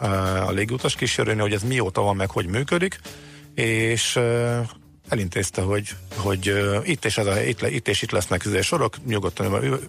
a 0.47 0.51
légutas 0.51 0.95
kísérőnél, 0.95 1.43
hogy 1.43 1.53
ez 1.53 1.63
mióta 1.63 2.01
van 2.01 2.17
meg, 2.17 2.31
hogy 2.31 2.47
működik, 2.47 3.01
és 3.55 4.19
elintézte, 5.09 5.63
hogy, 5.63 5.89
hogy 6.17 6.55
itt, 6.85 7.05
és 7.05 7.19
ez 7.19 7.27
a, 7.27 7.41
itt, 7.41 7.63
itt 7.63 7.89
és 7.89 8.03
itt 8.03 8.11
lesznek 8.11 8.45
üzé 8.45 8.61
sorok, 8.61 9.05
nyugodtan 9.07 9.65
ül, 9.65 9.81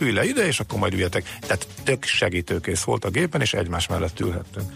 ülj 0.00 0.12
le 0.12 0.24
ide, 0.24 0.46
és 0.46 0.60
akkor 0.60 0.78
majd 0.78 0.92
üljetek. 0.92 1.36
Tehát 1.40 1.66
tök 1.84 2.04
segítőkész 2.04 2.82
volt 2.82 3.04
a 3.04 3.10
gépen, 3.10 3.40
és 3.40 3.54
egymás 3.54 3.86
mellett 3.86 4.20
ülhettünk. 4.20 4.72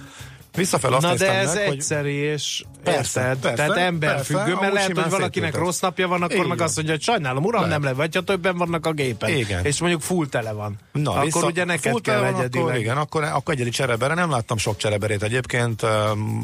Visszafel 0.56 0.92
azt 0.92 1.02
Na 1.02 1.14
de 1.14 1.32
ez 1.32 1.54
meg, 1.54 1.66
egyszerű, 1.66 2.32
és 2.32 2.64
Persze, 2.84 3.20
érted? 3.20 3.38
persze, 3.38 3.56
Tehát 3.56 3.76
emberfüggő, 3.76 4.38
persze, 4.42 4.60
mert 4.60 4.72
lehet, 4.72 4.86
hogy 4.86 4.96
valakinek 5.10 5.32
szétültet. 5.32 5.60
rossz 5.60 5.80
napja 5.80 6.08
van, 6.08 6.22
akkor 6.22 6.36
Így 6.36 6.46
meg 6.46 6.60
azt 6.60 6.76
mondja, 6.76 6.94
hogy 6.94 7.02
sajnálom, 7.02 7.44
uram, 7.44 7.62
Lehet. 7.62 7.78
nem 7.78 7.84
le, 7.90 7.96
vagy 7.96 8.14
ha 8.14 8.20
többen 8.20 8.56
vannak 8.56 8.86
a 8.86 8.92
gépen. 8.92 9.30
Igen. 9.30 9.64
És 9.64 9.80
mondjuk 9.80 10.00
full 10.02 10.26
tele 10.26 10.52
van. 10.52 10.76
Na, 10.92 11.10
akkor 11.10 11.24
vissza, 11.24 11.46
ugye 11.46 11.64
neked 11.64 12.00
kell 12.00 12.20
van, 12.20 12.26
egyedileg. 12.40 12.64
Akkor, 12.66 12.76
igen, 12.76 12.96
akkor, 12.96 13.22
akkor 13.24 13.54
egyedi 13.54 13.70
cserebere. 13.70 14.14
Nem 14.14 14.30
láttam 14.30 14.56
sok 14.56 14.76
csereberét 14.76 15.22
egyébként. 15.22 15.82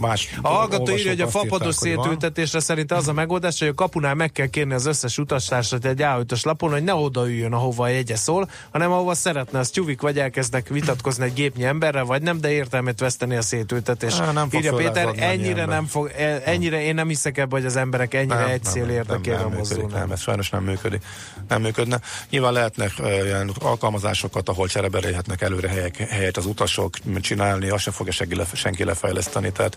Más 0.01 0.29
A 0.43 0.49
hallgató 0.49 0.93
írja, 0.93 1.11
hogy 1.11 1.21
a 1.21 1.29
fapados 1.29 1.75
szétültetésre 1.75 2.61
szerint 2.61 2.93
az 2.93 3.09
a 3.09 3.13
megoldás, 3.13 3.59
hogy 3.59 3.69
a 3.69 3.75
kapunál 3.75 4.15
meg 4.15 4.33
kell 4.33 4.47
kérni 4.47 4.75
az 4.75 4.87
összes 4.87 5.19
utastársat 5.19 5.85
egy 5.85 6.01
A5-ös 6.03 6.45
lapon, 6.45 6.71
hogy 6.71 6.85
ne 6.85 6.95
odaüljön, 6.95 7.53
ahova 7.53 7.85
a 7.85 7.89
jegye 7.89 8.17
szól, 8.17 8.51
hanem 8.71 8.93
ahova 8.93 9.15
szeretne, 9.15 9.59
az 9.59 9.71
tyúvik, 9.71 10.01
vagy 10.01 10.19
elkezdnek 10.19 10.69
vitatkozni 10.69 11.25
egy 11.25 11.33
gépnyi 11.33 11.65
emberrel, 11.65 12.05
vagy 12.05 12.23
nem, 12.23 12.41
de 12.41 12.51
értelmét 12.53 13.01
veszteni 13.01 13.37
a 13.37 13.43
szétültetés. 13.43 14.02
Á, 14.11 14.33
nem 14.33 14.49
fog 14.51 14.61
írja 14.61 14.75
Péter, 14.75 15.15
ennyire 15.17 15.49
ember. 15.49 15.69
nem 15.69 15.87
fog, 15.87 16.11
e- 16.17 16.43
ennyire 16.45 16.83
én 16.83 16.95
nem 16.95 17.09
hiszek 17.09 17.39
ebbe, 17.39 17.57
hogy 17.57 17.65
az 17.65 17.77
emberek 17.77 18.15
ennyire 18.15 18.49
egy 18.49 18.63
cél 18.65 18.87
nem, 18.87 18.95
nem, 19.07 19.21
működik, 19.21 19.59
mozdulnak. 19.59 19.93
nem, 19.93 20.11
ez 20.11 20.21
sajnos 20.21 20.51
nem 20.51 20.63
működik. 20.63 21.03
Nem 21.49 21.61
működne. 21.61 22.01
Nyilván 22.31 22.53
lehetnek 22.53 22.93
uh, 22.99 23.25
ilyen 23.25 23.51
alkalmazásokat, 23.61 24.49
ahol 24.49 24.69
csereberélhetnek 24.69 25.43
előre 25.43 25.69
helyek, 25.69 25.97
helyet 25.97 26.37
az 26.37 26.47
utasok 26.47 26.97
csinálni, 27.21 27.69
azt 27.69 27.83
sem 27.83 27.93
fogja 27.93 28.13
senki, 28.13 28.41
senki 28.53 28.85
lefejleszteni, 28.85 29.53
tehát 29.53 29.77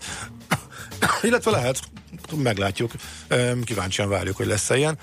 illetve 1.22 1.50
lehet, 1.50 1.80
meglátjuk, 2.36 2.92
um, 3.30 3.64
kíváncsian 3.64 4.08
várjuk, 4.08 4.36
hogy 4.36 4.46
lesz-e 4.46 4.76
ilyen. 4.76 4.98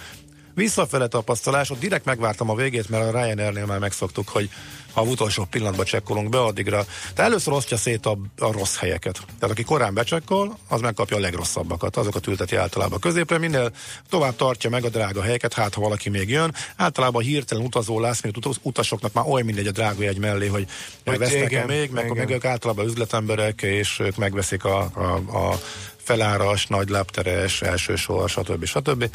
Visszafele 0.56 1.08
tapasztalás, 1.08 1.70
ott 1.70 1.80
direkt 1.80 2.06
megvártam 2.06 2.50
a 2.50 2.56
végét, 2.56 2.90
mert 2.90 3.04
a 3.04 3.12
Ryanairnél 3.12 3.66
már 3.66 3.80
megszoktuk, 3.80 4.30
hogy 4.30 4.50
ha 4.94 5.02
a 5.02 5.04
utolsó 5.04 5.46
pillanatban 5.46 5.86
csekkolunk 5.86 6.30
be, 6.30 6.40
addigra. 6.40 6.86
De 7.16 7.24
először 7.24 7.54
osztja 7.54 7.78
szét 7.78 8.06
a, 8.06 8.18
a 8.38 8.52
rossz 8.52 8.78
helyeket. 8.78 9.14
Tehát 9.40 9.56
aki 9.56 9.64
korán 9.64 9.94
becsekkol, 9.94 10.58
az 10.68 10.82
megkapja 10.82 11.18
a 11.18 11.20
legrosszabbakat, 11.20 11.98
azokat 11.98 12.28
ülteti 12.28 12.56
általában 12.56 13.00
középre, 13.00 13.38
minél 13.38 13.72
tovább 14.10 14.36
tartja 14.36 14.70
meg 14.70 14.86
a 14.86 14.90
drága 14.90 15.22
helyeket, 15.22 15.54
hát 15.54 15.74
ha 15.74 15.82
valaki 15.82 16.10
még 16.10 16.30
jön. 16.30 16.56
Általában 16.76 17.24
hirtelen 17.24 17.66
utazó 17.66 18.06
utaz- 18.36 18.60
utasoknak 18.62 19.14
már 19.14 19.26
olyan 19.28 19.46
mindegy 19.46 19.68
a 19.68 19.72
drága 19.72 20.04
jegy 20.04 20.18
mellé, 20.18 20.48
hogy 20.48 20.68
Hogy 21.06 21.18
vesznek 21.18 21.52
igen, 21.52 21.66
még, 21.66 21.92
meg, 21.92 22.06
igen. 22.06 22.18
meg 22.18 22.30
ők 22.30 22.46
általában 22.46 22.86
üzletemberek, 22.86 23.62
és 23.62 24.00
ők 24.00 24.16
megveszik 24.16 24.64
a, 24.64 24.80
a, 24.94 25.38
a 25.38 25.60
feláras, 25.98 26.68
nagy 26.68 26.90
lápteres, 26.90 27.62
elsősor, 27.62 28.30
stb. 28.30 28.66
stb. 28.66 29.10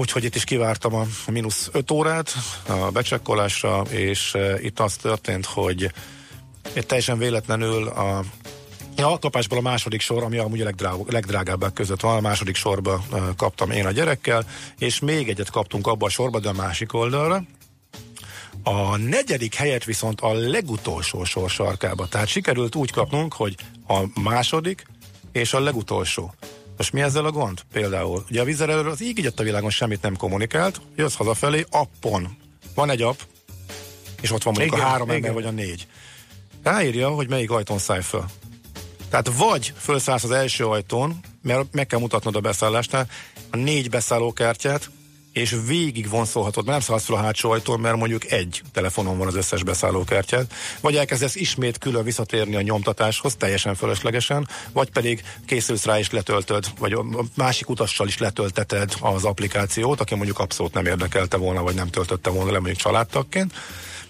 Úgyhogy 0.00 0.24
itt 0.24 0.34
is 0.34 0.44
kivártam 0.44 0.94
a 0.94 1.06
mínusz 1.26 1.68
5 1.72 1.90
órát 1.90 2.32
a 2.66 2.90
becsekkolásra, 2.90 3.82
és 3.88 4.34
uh, 4.34 4.64
itt 4.64 4.80
az 4.80 4.96
történt, 4.96 5.46
hogy 5.46 5.92
teljesen 6.86 7.18
véletlenül 7.18 7.88
a 7.88 8.24
a 8.96 9.02
alkapásból 9.02 9.58
a 9.58 9.60
második 9.60 10.00
sor, 10.00 10.22
ami 10.22 10.38
amúgy 10.38 10.60
a 10.60 10.64
legdrág, 10.64 10.94
legdrágábbak 11.06 11.74
között 11.74 12.00
van, 12.00 12.16
a 12.16 12.20
második 12.20 12.54
sorba 12.54 13.04
uh, 13.10 13.20
kaptam 13.36 13.70
én 13.70 13.86
a 13.86 13.90
gyerekkel, 13.90 14.46
és 14.78 15.00
még 15.00 15.28
egyet 15.28 15.50
kaptunk 15.50 15.86
abba 15.86 16.06
a 16.06 16.10
sorba, 16.10 16.40
de 16.40 16.48
a 16.48 16.52
másik 16.52 16.94
oldalra. 16.94 17.42
A 18.62 18.96
negyedik 18.96 19.54
helyet 19.54 19.84
viszont 19.84 20.20
a 20.20 20.32
legutolsó 20.32 21.24
sor 21.24 21.50
sarkába. 21.50 22.08
Tehát 22.08 22.28
sikerült 22.28 22.74
úgy 22.74 22.92
kapnunk, 22.92 23.32
hogy 23.32 23.54
a 23.88 24.20
második 24.20 24.86
és 25.32 25.52
a 25.52 25.60
legutolsó. 25.60 26.34
Most 26.80 26.92
mi 26.92 27.00
ezzel 27.00 27.24
a 27.24 27.30
gond? 27.30 27.60
Például, 27.72 28.24
ugye 28.30 28.40
a 28.40 28.44
vízerelőről 28.44 28.90
az 28.90 29.02
így 29.02 29.32
a 29.36 29.42
világon 29.42 29.70
semmit 29.70 30.02
nem 30.02 30.16
kommunikált, 30.16 30.80
jössz 30.96 31.14
hazafelé, 31.14 31.64
appon. 31.70 32.36
Van 32.74 32.90
egy 32.90 33.02
app, 33.02 33.18
és 34.20 34.32
ott 34.32 34.42
van 34.42 34.54
mondjuk 34.56 34.76
Igen, 34.76 34.86
a 34.86 34.90
három 34.90 35.08
igen. 35.08 35.16
ember 35.16 35.32
vagy 35.32 35.44
a 35.44 35.50
négy. 35.50 35.86
Ráírja, 36.62 37.08
hogy 37.08 37.28
melyik 37.28 37.50
ajtón 37.50 37.78
szállj 37.78 38.00
föl. 38.00 38.24
Tehát 39.10 39.32
vagy 39.36 39.72
felszállsz 39.76 40.24
az 40.24 40.30
első 40.30 40.66
ajtón, 40.66 41.20
mert 41.42 41.72
meg 41.72 41.86
kell 41.86 41.98
mutatnod 41.98 42.36
a 42.36 42.40
beszállásnál 42.40 43.06
a 43.50 43.56
négy 43.56 43.90
beszállókártyát, 43.90 44.90
és 45.32 45.56
végig 45.66 46.08
vonszolhatod, 46.08 46.64
mert 46.64 46.78
nem 46.78 46.86
szállsz 46.88 47.04
fel 47.04 47.16
a 47.16 47.20
hátsó 47.20 47.50
ajtón, 47.50 47.80
mert 47.80 47.96
mondjuk 47.96 48.30
egy 48.30 48.62
telefonon 48.72 49.18
van 49.18 49.26
az 49.26 49.34
összes 49.34 49.62
beszállókártyát, 49.62 50.52
vagy 50.80 50.96
elkezdesz 50.96 51.34
ismét 51.34 51.78
külön 51.78 52.04
visszatérni 52.04 52.56
a 52.56 52.60
nyomtatáshoz, 52.60 53.36
teljesen 53.36 53.74
fölöslegesen, 53.74 54.48
vagy 54.72 54.90
pedig 54.90 55.22
készülsz 55.46 55.84
rá 55.84 55.98
és 55.98 56.10
letöltöd, 56.10 56.64
vagy 56.78 56.92
a 56.92 57.04
másik 57.36 57.68
utassal 57.68 58.06
is 58.06 58.18
letölteted 58.18 58.92
az 59.00 59.24
applikációt, 59.24 60.00
aki 60.00 60.14
mondjuk 60.14 60.38
abszolút 60.38 60.74
nem 60.74 60.86
érdekelte 60.86 61.36
volna, 61.36 61.62
vagy 61.62 61.74
nem 61.74 61.88
töltötte 61.88 62.30
volna 62.30 62.50
le 62.50 62.58
mondjuk 62.58 62.78
családtagként, 62.78 63.52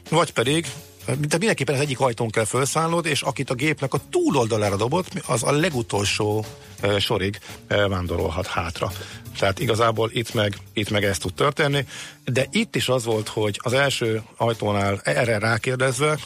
vagy 0.08 0.32
pedig 0.32 0.66
tehát 1.14 1.38
mindenképpen 1.38 1.74
az 1.74 1.80
egyik 1.80 2.00
ajtón 2.00 2.30
kell 2.30 2.44
felszállnod, 2.44 3.06
és 3.06 3.22
akit 3.22 3.50
a 3.50 3.54
gépnek 3.54 3.94
a 3.94 4.00
túloldalára 4.10 4.76
dobott, 4.76 5.08
az 5.26 5.42
a 5.42 5.52
legutolsó 5.52 6.44
e, 6.80 6.98
sorig 6.98 7.38
e, 7.66 7.88
vándorolhat 7.88 8.46
hátra. 8.46 8.92
Tehát 9.38 9.58
igazából 9.58 10.10
itt 10.12 10.34
meg, 10.34 10.56
itt 10.72 10.90
meg 10.90 11.04
ez 11.04 11.18
tud 11.18 11.34
történni, 11.34 11.86
de 12.24 12.46
itt 12.50 12.76
is 12.76 12.88
az 12.88 13.04
volt, 13.04 13.28
hogy 13.28 13.60
az 13.62 13.72
első 13.72 14.22
ajtónál 14.36 15.00
erre 15.04 15.38
rákérdezve, 15.38 16.18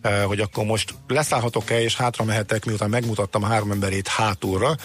e, 0.00 0.22
hogy 0.22 0.40
akkor 0.40 0.64
most 0.64 0.94
leszállhatok-e, 1.06 1.80
és 1.80 1.96
hátra 1.96 2.24
mehetek, 2.24 2.64
miután 2.64 2.90
megmutattam 2.90 3.42
a 3.42 3.46
három 3.46 3.70
emberét 3.70 4.08
hátulra, 4.08 4.76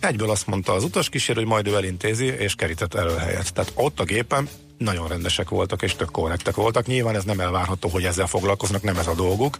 egyből 0.00 0.30
azt 0.30 0.46
mondta 0.46 0.72
az 0.72 0.84
utaskísérő, 0.84 1.38
hogy 1.38 1.48
majd 1.48 1.66
ő 1.66 1.74
elintézi, 1.74 2.26
és 2.26 2.54
kerített 2.54 2.94
elő 2.94 3.16
helyet. 3.16 3.52
Tehát 3.52 3.72
ott 3.74 4.00
a 4.00 4.04
gépen 4.04 4.48
nagyon 4.78 5.08
rendesek 5.08 5.48
voltak, 5.48 5.82
és 5.82 5.94
tök 5.94 6.10
korrektek 6.10 6.54
voltak. 6.54 6.86
Nyilván 6.86 7.14
ez 7.14 7.24
nem 7.24 7.40
elvárható, 7.40 7.88
hogy 7.88 8.04
ezzel 8.04 8.26
foglalkoznak, 8.26 8.82
nem 8.82 8.96
ez 8.96 9.06
a 9.06 9.14
dolguk. 9.14 9.56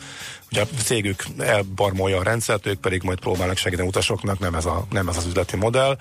Ugye 0.50 0.61
a 0.61 0.66
cégük 0.85 1.25
elbarmolja 1.38 2.18
a 2.18 2.23
rendszert, 2.23 2.66
ők 2.66 2.80
pedig 2.80 3.02
majd 3.02 3.20
próbálnak 3.20 3.56
segíteni 3.56 3.88
utasoknak, 3.88 4.38
nem 4.38 4.54
ez, 4.54 4.64
a, 4.64 4.87
nem 4.90 5.08
ez 5.08 5.16
az 5.16 5.26
üzleti 5.26 5.56
modell. 5.56 5.99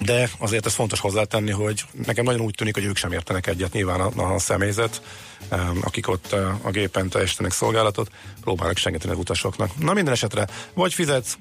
De 0.00 0.30
azért 0.38 0.66
ez 0.66 0.74
fontos 0.74 1.00
hozzátenni, 1.00 1.50
hogy 1.50 1.84
nekem 2.06 2.24
nagyon 2.24 2.40
úgy 2.40 2.54
tűnik, 2.54 2.74
hogy 2.74 2.84
ők 2.84 2.96
sem 2.96 3.12
értenek 3.12 3.46
egyet 3.46 3.72
nyilván 3.72 4.00
a, 4.00 4.34
a 4.34 4.38
személyzet, 4.38 5.02
em, 5.48 5.80
akik 5.84 6.08
ott 6.08 6.32
a 6.62 6.70
gépen 6.70 7.08
teljesítenek 7.08 7.52
szolgálatot, 7.52 8.10
próbálnak 8.40 8.76
segíteni 8.76 9.12
az 9.12 9.18
utasoknak. 9.18 9.78
Na 9.78 9.92
minden 9.92 10.12
esetre, 10.12 10.46
vagy 10.74 10.94
fizetsz, 10.94 11.38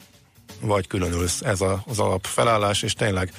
vagy 0.61 0.87
különülsz. 0.87 1.41
Ez 1.41 1.61
a, 1.61 1.83
az 1.87 1.99
alap 1.99 2.25
felállás, 2.25 2.81
és 2.81 2.93
tényleg 2.93 3.31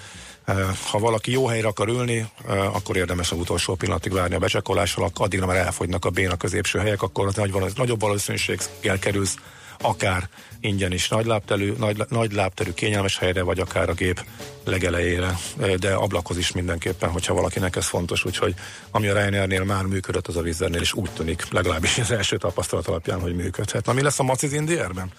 ha 0.91 0.99
valaki 0.99 1.31
jó 1.31 1.47
helyre 1.47 1.69
akar 1.69 1.89
ülni, 1.89 2.31
akkor 2.47 2.97
érdemes 2.97 3.31
az 3.31 3.39
utolsó 3.39 3.75
pillanatig 3.75 4.13
várni 4.13 4.35
a 4.35 4.39
becsekkolással, 4.39 5.05
ak- 5.05 5.19
addigra 5.19 5.47
már 5.47 5.57
elfogynak 5.57 6.05
a 6.05 6.11
béna 6.11 6.37
középső 6.37 6.79
helyek, 6.79 7.03
akkor 7.03 7.27
ott 7.27 7.37
nagy, 7.37 7.73
nagyobb 7.77 8.01
valószínűséggel 8.01 8.99
kerülsz 8.99 9.37
akár 9.81 10.29
ingyen 10.61 10.93
is 10.93 11.09
nagy 11.09 11.27
lábterű, 11.27 11.73
nagy, 11.79 12.05
nagy 12.09 12.33
lábterű 12.33 12.73
kényelmes 12.73 13.19
helyre, 13.19 13.43
vagy 13.43 13.59
akár 13.59 13.89
a 13.89 13.93
gép 13.93 14.25
legelejére, 14.65 15.39
de 15.79 15.93
ablakhoz 15.93 16.39
is 16.39 16.53
mindenképpen, 16.53 17.11
hogyha 17.11 17.35
valakinek 17.35 17.77
ez 17.77 17.87
fontos, 17.87 18.25
úgyhogy 18.25 18.55
ami 18.91 19.09
a 19.09 19.13
Ryanairnél 19.13 19.65
már 19.65 19.85
működött, 19.85 20.27
az 20.27 20.37
a 20.37 20.43
Vizernél 20.43 20.81
is 20.81 20.93
úgy 20.93 21.11
tűnik, 21.11 21.51
legalábbis 21.51 21.99
az 21.99 22.11
első 22.11 22.37
tapasztalat 22.37 22.87
alapján, 22.87 23.21
hogy 23.21 23.35
működhet. 23.35 23.87
Na 23.87 23.93
mi 23.93 24.03
lesz 24.03 24.19
a 24.19 24.23
Maciz 24.23 24.53
Indierben? 24.53 25.13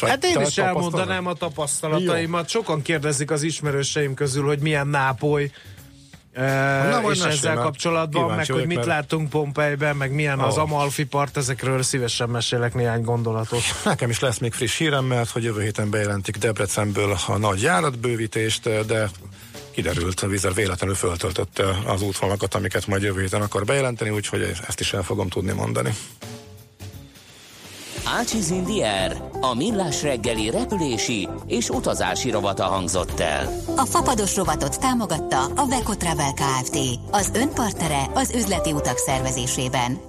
Hát 0.00 0.24
én 0.24 0.40
is 0.40 0.58
elmondanám 0.58 1.26
a 1.26 1.32
tapasztalataimat. 1.32 2.48
Sokan 2.48 2.82
kérdezik 2.82 3.30
az 3.30 3.42
ismerőseim 3.42 4.14
közül, 4.14 4.44
hogy 4.46 4.58
milyen 4.58 4.86
nápoly, 4.86 5.50
Na, 6.90 7.00
majd 7.00 7.16
és 7.16 7.22
ezzel 7.22 7.54
mert 7.54 7.66
kapcsolatban, 7.66 8.36
meg 8.36 8.46
hogy 8.50 8.66
mit 8.66 8.76
mert- 8.76 8.88
látunk 8.88 9.30
Pompejben, 9.30 9.96
meg 9.96 10.12
milyen 10.12 10.38
az 10.38 10.56
Ó. 10.56 10.60
Amalfi 10.60 11.04
part, 11.04 11.36
ezekről 11.36 11.82
szívesen 11.82 12.28
mesélek 12.28 12.74
néhány 12.74 13.02
gondolatot. 13.02 13.60
Nekem 13.84 14.10
is 14.10 14.20
lesz 14.20 14.38
még 14.38 14.52
friss 14.52 14.76
hírem, 14.78 15.04
mert 15.04 15.30
hogy 15.30 15.44
jövő 15.44 15.62
héten 15.62 15.90
bejelentik 15.90 16.36
Debrecenből 16.36 17.16
a 17.26 17.36
nagy 17.36 17.62
járatbővítést, 17.62 18.86
de 18.86 19.10
kiderült, 19.70 20.20
a 20.20 20.26
vízer 20.26 20.54
véletlenül 20.54 20.94
föltöltötte 20.94 21.64
az 21.86 22.02
útvonalakat, 22.02 22.54
amiket 22.54 22.86
majd 22.86 23.02
jövő 23.02 23.20
héten 23.20 23.42
akar 23.42 23.64
bejelenteni, 23.64 24.10
úgyhogy 24.10 24.52
ezt 24.68 24.80
is 24.80 24.92
el 24.92 25.02
fogom 25.02 25.28
tudni 25.28 25.52
mondani. 25.52 25.94
Ácsiz 28.16 28.50
Indier, 28.50 29.22
a 29.40 29.54
millás 29.54 30.02
reggeli 30.02 30.50
repülési 30.50 31.28
és 31.46 31.68
utazási 31.68 32.30
rovata 32.30 32.64
hangzott 32.64 33.20
el. 33.20 33.62
A 33.76 33.84
fapados 33.84 34.36
rovatot 34.36 34.80
támogatta 34.80 35.44
a 35.44 35.66
Beko 35.68 35.94
Travel 35.94 36.32
Kft. 36.32 36.78
Az 37.10 37.30
önpartere 37.34 38.10
az 38.14 38.32
üzleti 38.34 38.72
utak 38.72 38.96
szervezésében. 38.96 40.07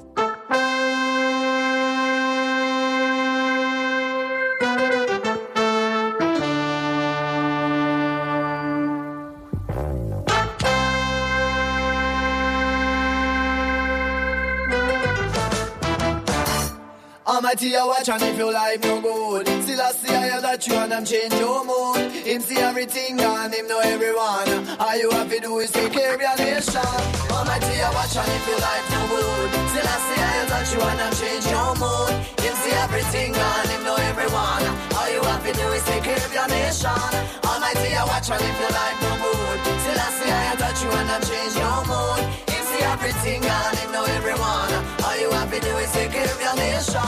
Almighty, 17.59 17.75
I 17.75 17.85
watch 17.87 18.07
and 18.07 18.23
if 18.23 18.37
your 18.37 18.53
life 18.53 18.81
no 18.83 19.01
good. 19.01 19.43
Still 19.67 19.81
I 19.81 19.91
see 19.91 20.15
I 20.15 20.39
that 20.39 20.63
you 20.65 20.75
and 20.79 20.93
I'm 20.95 21.03
change 21.03 21.33
your 21.35 21.59
mood. 21.67 22.07
Him 22.23 22.39
see 22.39 22.55
everything 22.55 23.19
and 23.19 23.53
him 23.53 23.67
know 23.67 23.83
everyone. 23.83 24.47
All 24.79 24.95
you 24.95 25.11
have 25.11 25.27
to 25.27 25.39
do 25.43 25.59
is 25.59 25.69
take 25.69 25.91
care 25.91 26.15
of 26.15 26.21
your 26.23 26.37
nation. 26.39 26.79
Almighty, 27.27 27.83
I 27.83 27.91
watch 27.91 28.15
and 28.15 28.31
if 28.31 28.47
your 28.47 28.63
life 28.63 28.87
no 28.95 29.01
good. 29.11 29.51
Still 29.75 29.91
I 29.91 29.97
see 30.07 30.21
I 30.23 30.39
that 30.47 30.67
you 30.71 30.79
and 30.87 30.99
I'm 31.03 31.11
change 31.19 31.45
your 31.51 31.71
mood. 31.83 32.15
Him 32.39 32.55
see 32.63 32.75
everything 32.79 33.35
and 33.35 33.67
him 33.75 33.83
know 33.83 33.99
everyone. 34.07 34.63
All 34.95 35.09
you 35.11 35.19
have 35.27 35.43
to 35.43 35.51
do 35.51 35.67
is 35.75 35.83
take 35.83 36.07
care 36.07 36.15
of 36.15 36.31
your 36.31 36.47
nation. 36.47 37.11
Almighty, 37.43 37.91
I 37.91 38.07
watch 38.07 38.31
and 38.31 38.39
if 38.39 38.55
your 38.55 38.71
life 38.71 38.97
no 39.03 39.11
good. 39.19 39.59
Still 39.83 39.99
I 39.99 40.09
see 40.15 40.31
I 40.31 40.55
that 40.63 40.75
you 40.79 40.89
and 40.95 41.09
I'm 41.11 41.23
change 41.27 41.59
your 41.59 41.79
mood. 41.91 42.23
Him 42.55 42.63
see 42.71 42.83
everything 42.87 43.43
and 43.43 43.75
him 43.83 43.91
know 43.91 44.07
everyone. 44.15 44.98
You 45.19 45.31
have 45.31 45.51
to 45.53 45.59
do 45.59 45.77
is 45.77 45.91
take 45.91 46.11
care 46.11 46.23
of 46.25 46.41
your 46.41 46.55
nation. 46.55 47.01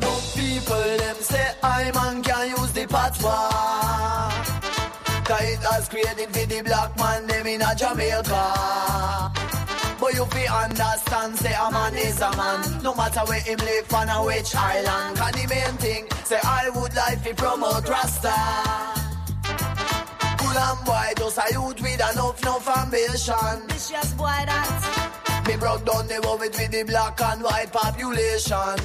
No 0.00 0.10
people 0.34 0.96
them 0.98 1.16
say 1.16 1.50
I 1.62 1.90
man 1.94 2.22
can 2.22 2.48
use 2.50 2.72
the 2.72 2.86
patois. 2.86 4.32
Cause 5.24 5.42
it 5.42 5.60
has 5.70 5.88
created 5.88 6.28
for 6.34 6.46
the 6.46 6.62
black 6.62 6.96
man 6.96 7.26
them 7.26 7.46
in 7.46 7.62
a 7.62 7.74
Jamaica. 7.76 9.32
But 10.00 10.14
you 10.14 10.24
fi 10.26 10.64
understand, 10.64 11.36
say 11.36 11.52
a 11.52 11.70
man 11.72 11.96
is 11.96 12.20
a 12.20 12.30
man 12.36 12.82
No 12.84 12.94
matter 12.94 13.20
where 13.26 13.40
him 13.40 13.58
live 13.58 13.92
on 13.92 14.08
a 14.08 14.24
which 14.24 14.54
island 14.54 15.16
Cause 15.16 15.32
the 15.32 15.46
main 15.48 15.76
thing, 15.78 16.06
say 16.24 16.38
I 16.44 16.70
would 16.70 16.94
like 16.94 17.22
to 17.24 17.34
promote 17.34 17.88
Rasta 17.88 18.32
Cool 20.38 20.56
and 20.56 20.84
boy, 20.86 21.12
just 21.16 21.38
a 21.38 21.52
youth 21.52 21.80
with 21.82 22.12
enough, 22.12 22.40
enough 22.42 22.68
ambition 22.78 23.68
Vicious 23.68 24.12
boy 24.12 24.38
that 24.46 24.97
Me 25.48 25.56
broke 25.56 25.82
down 25.86 26.06
the 26.06 26.20
world 26.26 26.40
with 26.40 26.52
the 26.52 26.82
black 26.84 27.18
and 27.22 27.42
white 27.42 27.72
population. 27.72 28.76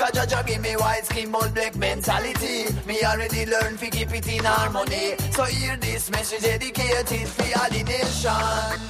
Cause 0.00 0.12
Jaja 0.16 0.40
give 0.46 0.62
me 0.62 0.72
white 0.72 1.04
skin 1.04 1.30
but 1.30 1.52
black 1.52 1.76
mentality. 1.76 2.64
Me 2.88 3.04
already 3.04 3.44
learned 3.44 3.78
to 3.78 3.90
keep 3.90 4.08
it 4.08 4.26
in 4.26 4.42
harmony. 4.42 5.20
So 5.36 5.44
hear 5.44 5.76
this 5.76 6.10
message 6.10 6.40
dedicated 6.40 7.28
for 7.28 7.44
all 7.60 7.68
the 7.68 7.84
nation. 7.84 8.80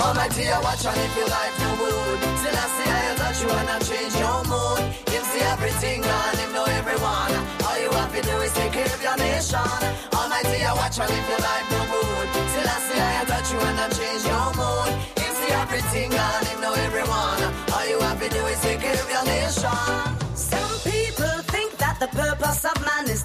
Almighty, 0.00 0.48
I 0.48 0.56
watch 0.64 0.88
and 0.88 0.96
if 1.04 1.16
your 1.20 1.28
life 1.28 1.56
no 1.60 1.68
good 1.84 2.18
Still 2.40 2.56
I 2.56 2.66
say 2.72 2.88
I 2.96 3.14
touch 3.20 3.38
you 3.44 3.50
and 3.52 3.68
I 3.68 3.78
change 3.84 4.16
your 4.16 4.40
mood. 4.48 4.80
Him 5.12 5.24
see 5.36 5.44
everything 5.52 6.00
and 6.00 6.38
him 6.40 6.52
know 6.56 6.64
everyone. 6.64 7.36
All 7.60 7.76
you 7.76 7.92
have 7.92 8.08
to 8.08 8.22
do 8.24 8.36
is 8.40 8.52
take 8.56 8.72
care 8.72 8.88
of 8.88 9.02
your 9.04 9.16
nation. 9.20 9.68
Almighty, 10.16 10.64
I 10.64 10.72
watch 10.72 10.96
and 10.96 11.12
if 11.12 11.28
your 11.28 11.42
life 11.44 11.68
no 11.76 11.80
good 11.92 12.26
Still 12.56 12.72
I 12.72 12.78
say 12.88 13.00
I 13.04 13.24
touch 13.28 13.52
you 13.52 13.60
and 13.60 13.78
I 13.84 13.86
change 13.92 14.24
your 14.24 14.48
mood 14.56 14.75
see 15.96 16.08
everything 16.08 16.48
and 16.52 16.60
know 16.60 16.74
everyone. 16.74 17.40
All 17.72 17.88
you 17.88 17.98
have 18.00 18.20
to 18.20 18.28
do 18.28 18.46
is 18.46 18.60
take 18.60 18.80
care 18.80 18.94
your 19.10 19.24
nation 19.24 20.15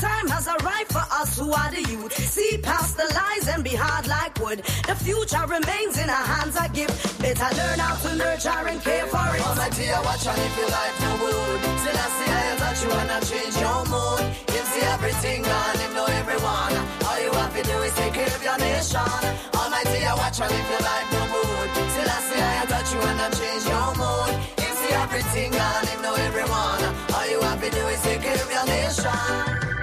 time 0.00 0.28
has 0.28 0.46
arrived 0.48 0.90
for 0.92 1.04
us 1.20 1.38
who 1.38 1.52
are 1.52 1.70
the 1.70 1.82
youth. 1.82 2.12
See 2.16 2.58
past 2.58 2.96
the 2.96 3.06
lies 3.14 3.48
and 3.48 3.62
be 3.62 3.74
hard 3.74 4.06
like 4.06 4.38
wood. 4.40 4.62
The 4.86 4.94
future 4.94 5.44
remains 5.46 5.98
in 5.98 6.08
our 6.08 6.26
hands 6.34 6.56
I 6.56 6.68
give. 6.68 6.90
Better 7.18 7.50
learn 7.56 7.78
how 7.78 7.94
to 8.02 8.10
nurture 8.16 8.64
and 8.70 8.80
care 8.82 9.06
for 9.06 9.26
it. 9.34 9.40
Almighty, 9.46 9.90
I 9.90 10.00
watch 10.02 10.26
and 10.26 10.40
if 10.40 10.54
your 10.58 10.70
life 10.70 10.96
no 11.00 11.12
good 11.22 11.60
Still 11.82 11.98
I 12.00 12.08
see 12.16 12.30
I 12.32 12.44
touch 12.62 12.80
you 12.84 12.90
I 12.92 13.18
change 13.30 13.56
your 13.60 13.80
mood. 13.92 14.24
Him 14.54 14.64
see 14.72 14.84
everything 14.94 15.42
and 15.44 15.78
him 15.78 15.92
know 15.94 16.06
everyone. 16.06 16.74
All 17.06 17.18
you 17.20 17.32
have 17.32 17.52
to 17.54 17.62
do 17.62 17.76
is 17.86 17.94
take 17.94 18.14
care 18.14 18.34
of 18.34 18.42
your 18.42 18.58
nation. 18.58 19.20
Almighty, 19.54 20.00
I 20.04 20.14
watch 20.18 20.40
and 20.40 20.54
if 20.54 20.68
your 20.70 20.82
life 20.82 21.08
no 21.12 21.22
good 21.34 21.68
Still 21.94 22.10
I 22.10 22.18
see 22.28 22.42
I 22.42 22.64
touch 22.72 22.90
you 22.94 23.00
I 23.04 23.28
change 23.38 23.64
your 23.68 23.90
mood. 24.00 24.32
Him 24.58 24.72
see 24.80 24.92
everything 25.04 25.52
and 25.54 25.88
him 25.88 26.00
know 26.02 26.14
everyone. 26.14 26.82
All 27.14 27.26
you 27.30 27.40
have 27.40 27.60
to 27.62 27.70
do 27.70 27.82
is 27.94 28.00
take 28.02 28.22
care 28.22 28.40
of 28.40 28.50
your 28.50 28.66
nation 28.66 29.73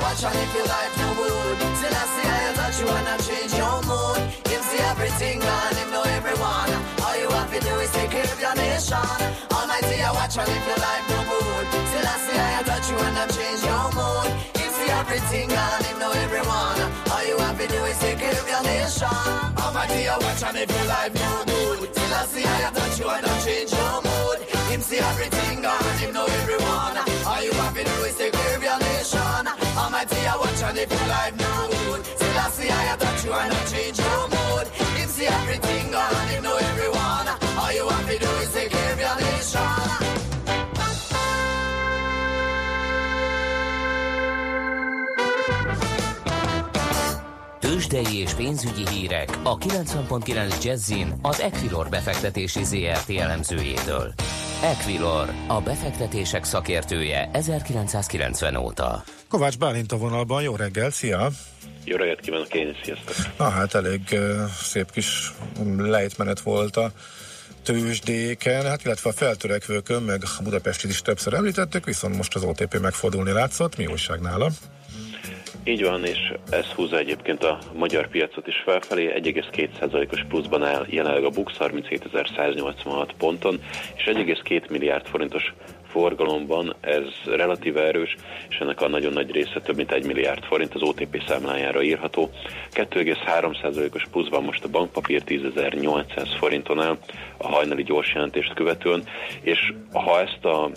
watch 0.00 0.24
and 0.24 0.36
if 0.36 0.54
your 0.54 0.66
life 0.66 0.94
no 0.98 1.08
good 1.14 1.58
Still 1.78 1.94
I 1.94 2.04
see 2.14 2.28
I 2.28 2.52
touch 2.58 2.80
you 2.80 2.88
and 2.88 3.08
I 3.08 3.16
change 3.18 3.52
your 3.54 3.78
mood. 3.88 4.20
Him 4.50 4.62
see 4.68 4.82
everything 4.92 5.38
and 5.42 5.76
him 5.78 5.90
know 5.90 6.02
everyone. 6.18 6.70
All 7.04 7.16
you 7.16 7.28
have 7.30 7.50
to 7.54 7.60
do 7.60 7.74
is 7.78 7.90
take 7.92 8.10
care 8.10 8.26
of 8.26 8.40
your 8.40 8.54
nation. 8.54 8.98
Almighty, 9.50 9.96
I 10.02 10.10
watch 10.12 10.36
and 10.38 10.50
if 10.50 10.64
your 10.66 10.80
life 10.82 11.04
no 11.10 11.18
good 11.30 11.66
Still 11.90 12.06
I 12.06 12.16
see 12.26 12.38
I 12.38 12.62
touch 12.68 12.86
you 12.90 12.98
and 12.98 13.16
I 13.18 13.24
change 13.30 13.62
your 13.62 13.86
mood. 13.98 14.30
Him 14.58 14.70
see 14.76 14.90
everything 14.90 15.48
and 15.50 15.84
him 15.86 15.98
know 15.98 16.12
everyone. 16.26 16.78
All 17.12 17.24
you 17.24 17.36
have 17.38 17.58
to 17.58 17.66
do 17.66 17.80
is 17.90 17.98
take 17.98 18.18
care 18.18 18.38
of 18.38 18.46
your 18.48 18.62
nation. 18.62 19.22
Almighty, 19.58 20.08
I 20.08 20.16
watch 20.18 20.42
and 20.42 20.56
if 20.58 20.70
your 20.70 20.86
life 20.86 21.14
no 21.14 21.32
good 21.46 21.78
Still 21.94 22.14
I 22.14 22.24
see 22.26 22.44
I 22.44 22.70
touch 22.74 22.98
you 23.00 23.08
and 23.08 23.24
I 23.26 23.34
change 23.46 23.72
your 23.72 23.96
mood. 24.06 24.38
Him 24.70 24.80
see 24.80 24.98
everything 24.98 25.64
and 25.64 25.98
him 26.02 26.12
know 26.12 26.26
everyone. 26.26 26.96
All 27.26 27.42
you 27.42 27.52
have 27.52 27.74
to 27.74 27.84
do 27.84 27.96
is 28.08 28.16
take 28.16 28.32
care 28.32 28.56
of 28.56 28.62
your 28.62 28.78
nation 28.78 29.57
Almighty, 29.88 30.16
I 30.16 30.36
watch 30.36 30.62
and 30.64 30.76
if 30.76 30.90
your 30.92 31.08
life 31.08 31.34
no 31.38 31.68
good 31.72 32.04
Still 32.04 32.38
I 32.38 32.50
see 32.50 32.68
I 32.68 32.96
touch 33.00 33.24
you 33.24 33.32
and 33.32 33.52
I 33.54 33.64
change 33.72 33.98
your 33.98 34.28
mood. 34.28 34.66
Him 35.00 35.08
see 35.08 35.24
everything 35.24 35.94
and 35.94 36.30
him 36.30 36.42
know 36.42 36.56
everyone 36.60 37.26
All 37.56 37.72
you 37.72 37.88
have 37.88 38.06
to 38.10 38.18
do 38.18 38.30
is 38.44 38.52
take 38.52 38.67
Tőzsdei 47.98 48.20
és 48.20 48.32
pénzügyi 48.32 48.88
hírek 48.90 49.38
a 49.42 49.58
90.9 49.58 50.64
Jazzin 50.64 51.18
az 51.22 51.40
Equilor 51.40 51.88
befektetési 51.88 52.64
ZRT 52.64 53.10
elemzőjétől. 53.10 54.12
Equilor, 54.62 55.28
a 55.46 55.60
befektetések 55.60 56.44
szakértője 56.44 57.30
1990 57.32 58.56
óta. 58.56 59.04
Kovács 59.28 59.58
Bálint 59.58 59.92
a 59.92 59.96
vonalban, 59.96 60.42
jó 60.42 60.56
reggel, 60.56 60.90
szia! 60.90 61.30
Jó 61.84 61.96
reggelt 61.96 62.20
kívánok 62.20 62.54
én 62.54 62.68
is, 62.68 62.76
sziasztok! 62.82 63.14
Na 63.38 63.48
hát 63.48 63.74
elég 63.74 64.00
uh, 64.12 64.44
szép 64.62 64.90
kis 64.90 65.32
lejtmenet 65.76 66.40
volt 66.40 66.76
a 66.76 66.92
tőzsdéken, 67.62 68.66
hát 68.66 68.84
illetve 68.84 69.10
a 69.10 69.12
feltörekvőkön, 69.12 70.02
meg 70.02 70.22
a 70.38 70.42
Budapestit 70.42 70.90
is 70.90 71.02
többször 71.02 71.34
említettük, 71.34 71.84
viszont 71.84 72.16
most 72.16 72.34
az 72.34 72.42
OTP 72.42 72.80
megfordulni 72.80 73.30
látszott. 73.30 73.76
Mi 73.76 73.86
újság 73.86 74.20
nála? 74.20 74.50
Így 75.64 75.82
van, 75.82 76.04
és 76.04 76.32
ez 76.50 76.66
húzza 76.66 76.98
egyébként 76.98 77.44
a 77.44 77.58
magyar 77.72 78.08
piacot 78.08 78.46
is 78.46 78.56
felfelé. 78.64 79.12
1,2%-os 79.22 80.24
pluszban 80.28 80.62
áll 80.62 80.86
jelenleg 80.88 81.24
a 81.24 81.30
Bux 81.30 81.56
37.186 81.58 83.08
ponton, 83.18 83.60
és 83.96 84.04
1,2 84.04 84.70
milliárd 84.70 85.06
forintos 85.06 85.54
forgalomban 85.88 86.74
ez 86.80 87.04
relatíve 87.24 87.86
erős, 87.86 88.16
és 88.48 88.56
ennek 88.56 88.80
a 88.80 88.88
nagyon 88.88 89.12
nagy 89.12 89.30
része 89.30 89.60
több 89.60 89.76
mint 89.76 89.92
1 89.92 90.06
milliárd 90.06 90.44
forint 90.44 90.74
az 90.74 90.82
OTP 90.82 91.22
számlájára 91.26 91.82
írható. 91.82 92.30
2,3%-os 92.72 94.06
pluszban 94.10 94.44
most 94.44 94.64
a 94.64 94.68
bankpapír 94.68 95.22
10.800 95.26 96.28
forinton 96.38 96.80
áll 96.80 96.98
a 97.36 97.48
hajnali 97.48 97.82
gyors 97.82 98.12
jelentést 98.14 98.54
követően, 98.54 99.02
és 99.40 99.72
ha 99.92 100.20
ezt 100.20 100.44
a 100.44 100.70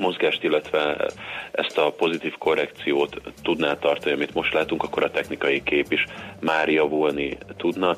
mozgást, 0.00 0.42
illetve 0.42 1.10
ezt 1.52 1.78
a 1.78 1.90
pozitív 1.90 2.34
korrekciót 2.38 3.20
tudná 3.42 3.74
tartani, 3.74 4.14
amit 4.14 4.34
most 4.34 4.52
látunk, 4.52 4.82
akkor 4.82 5.04
a 5.04 5.10
technikai 5.10 5.62
kép 5.62 5.92
is 5.92 6.04
már 6.40 6.68
javulni 6.68 7.38
tudna. 7.56 7.96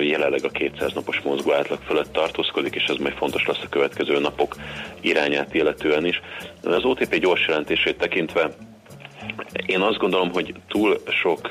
Jelenleg 0.00 0.44
a 0.44 0.48
200 0.48 0.92
napos 0.92 1.20
mozgó 1.20 1.52
átlag 1.52 1.78
fölött 1.86 2.12
tartózkodik, 2.12 2.74
és 2.74 2.84
ez 2.84 2.96
majd 2.96 3.14
fontos 3.14 3.46
lesz 3.46 3.62
a 3.62 3.68
következő 3.68 4.18
napok 4.18 4.56
irányát 5.00 5.54
illetően 5.54 6.04
is. 6.04 6.20
Az 6.62 6.84
OTP 6.84 7.14
gyors 7.14 7.46
jelentését 7.46 7.98
tekintve 7.98 8.50
én 9.66 9.80
azt 9.80 9.98
gondolom, 9.98 10.32
hogy 10.32 10.54
túl 10.68 11.00
sok 11.08 11.50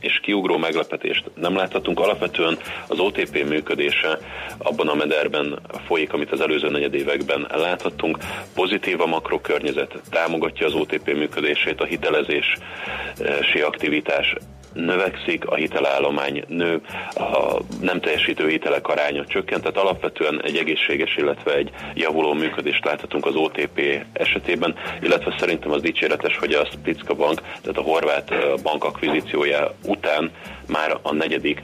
és 0.00 0.20
kiugró 0.20 0.56
meglepetést 0.56 1.30
nem 1.34 1.56
láthatunk. 1.56 2.00
Alapvetően 2.00 2.58
az 2.88 2.98
OTP 2.98 3.44
működése 3.48 4.18
abban 4.58 4.88
a 4.88 4.94
mederben 4.94 5.58
folyik, 5.86 6.12
amit 6.12 6.32
az 6.32 6.40
előző 6.40 6.70
negyedévekben 6.70 7.46
láthattunk. 7.50 8.18
Pozitív 8.54 9.00
a 9.00 9.06
makrokörnyezet, 9.06 10.02
támogatja 10.10 10.66
az 10.66 10.74
OTP 10.74 11.14
működését, 11.14 11.80
a 11.80 11.84
hitelezési 11.84 13.60
aktivitás 13.64 14.34
növekszik, 14.72 15.46
a 15.46 15.54
hitelállomány 15.54 16.44
nő, 16.48 16.80
a 17.14 17.56
nem 17.80 18.00
teljesítő 18.00 18.48
hitelek 18.48 18.88
aránya 18.88 19.24
csökkent, 19.26 19.62
tehát 19.62 19.76
alapvetően 19.76 20.42
egy 20.44 20.56
egészséges, 20.56 21.16
illetve 21.16 21.54
egy 21.54 21.70
javuló 21.94 22.32
működést 22.32 22.84
láthatunk 22.84 23.26
az 23.26 23.34
OTP 23.34 24.04
esetében, 24.12 24.74
illetve 25.02 25.34
szerintem 25.38 25.70
az 25.70 25.82
dicséretes, 25.82 26.36
hogy 26.36 26.52
a 26.52 26.68
Splitska 26.72 27.14
Bank, 27.14 27.40
tehát 27.40 27.78
a 27.78 27.82
horvát 27.82 28.32
bank 28.62 28.84
akvizíciója 28.84 29.74
után 29.84 30.30
már 30.66 30.98
a 31.02 31.12
negyedik 31.12 31.60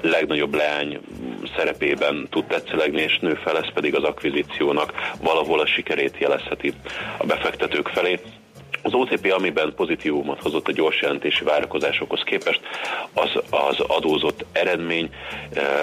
legnagyobb 0.00 0.54
leány 0.54 1.00
szerepében 1.56 2.26
tud 2.30 2.44
tetszelegni 2.44 3.00
és 3.00 3.18
nő 3.18 3.34
fel, 3.34 3.58
ez 3.58 3.72
pedig 3.74 3.94
az 3.94 4.02
akvizíciónak 4.04 4.92
valahol 5.22 5.60
a 5.60 5.66
sikerét 5.66 6.16
jelezheti 6.18 6.72
a 7.18 7.26
befektetők 7.26 7.88
felé. 7.88 8.20
Az 8.82 8.94
OTP, 8.94 9.32
amiben 9.32 9.72
pozitívumot 9.76 10.42
hozott 10.42 10.68
a 10.68 10.72
gyors 10.72 11.00
jelentési 11.00 11.44
várakozásokhoz 11.44 12.22
képest, 12.22 12.60
az, 13.12 13.30
az 13.50 13.80
adózott 13.80 14.44
eredmény, 14.52 15.10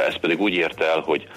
ez 0.07 0.19
pedig 0.19 0.41
úgy 0.41 0.53
érte 0.53 0.85
el, 0.85 0.99
hogy 0.99 1.27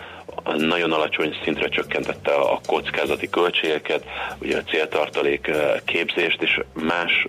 nagyon 0.56 0.92
alacsony 0.92 1.36
szintre 1.42 1.68
csökkentette 1.68 2.34
a 2.34 2.60
kockázati 2.66 3.28
költségeket, 3.28 4.04
ugye 4.42 4.56
a 4.56 4.62
céltartalék 4.62 5.50
képzést, 5.84 6.42
és 6.42 6.60
más, 6.72 7.26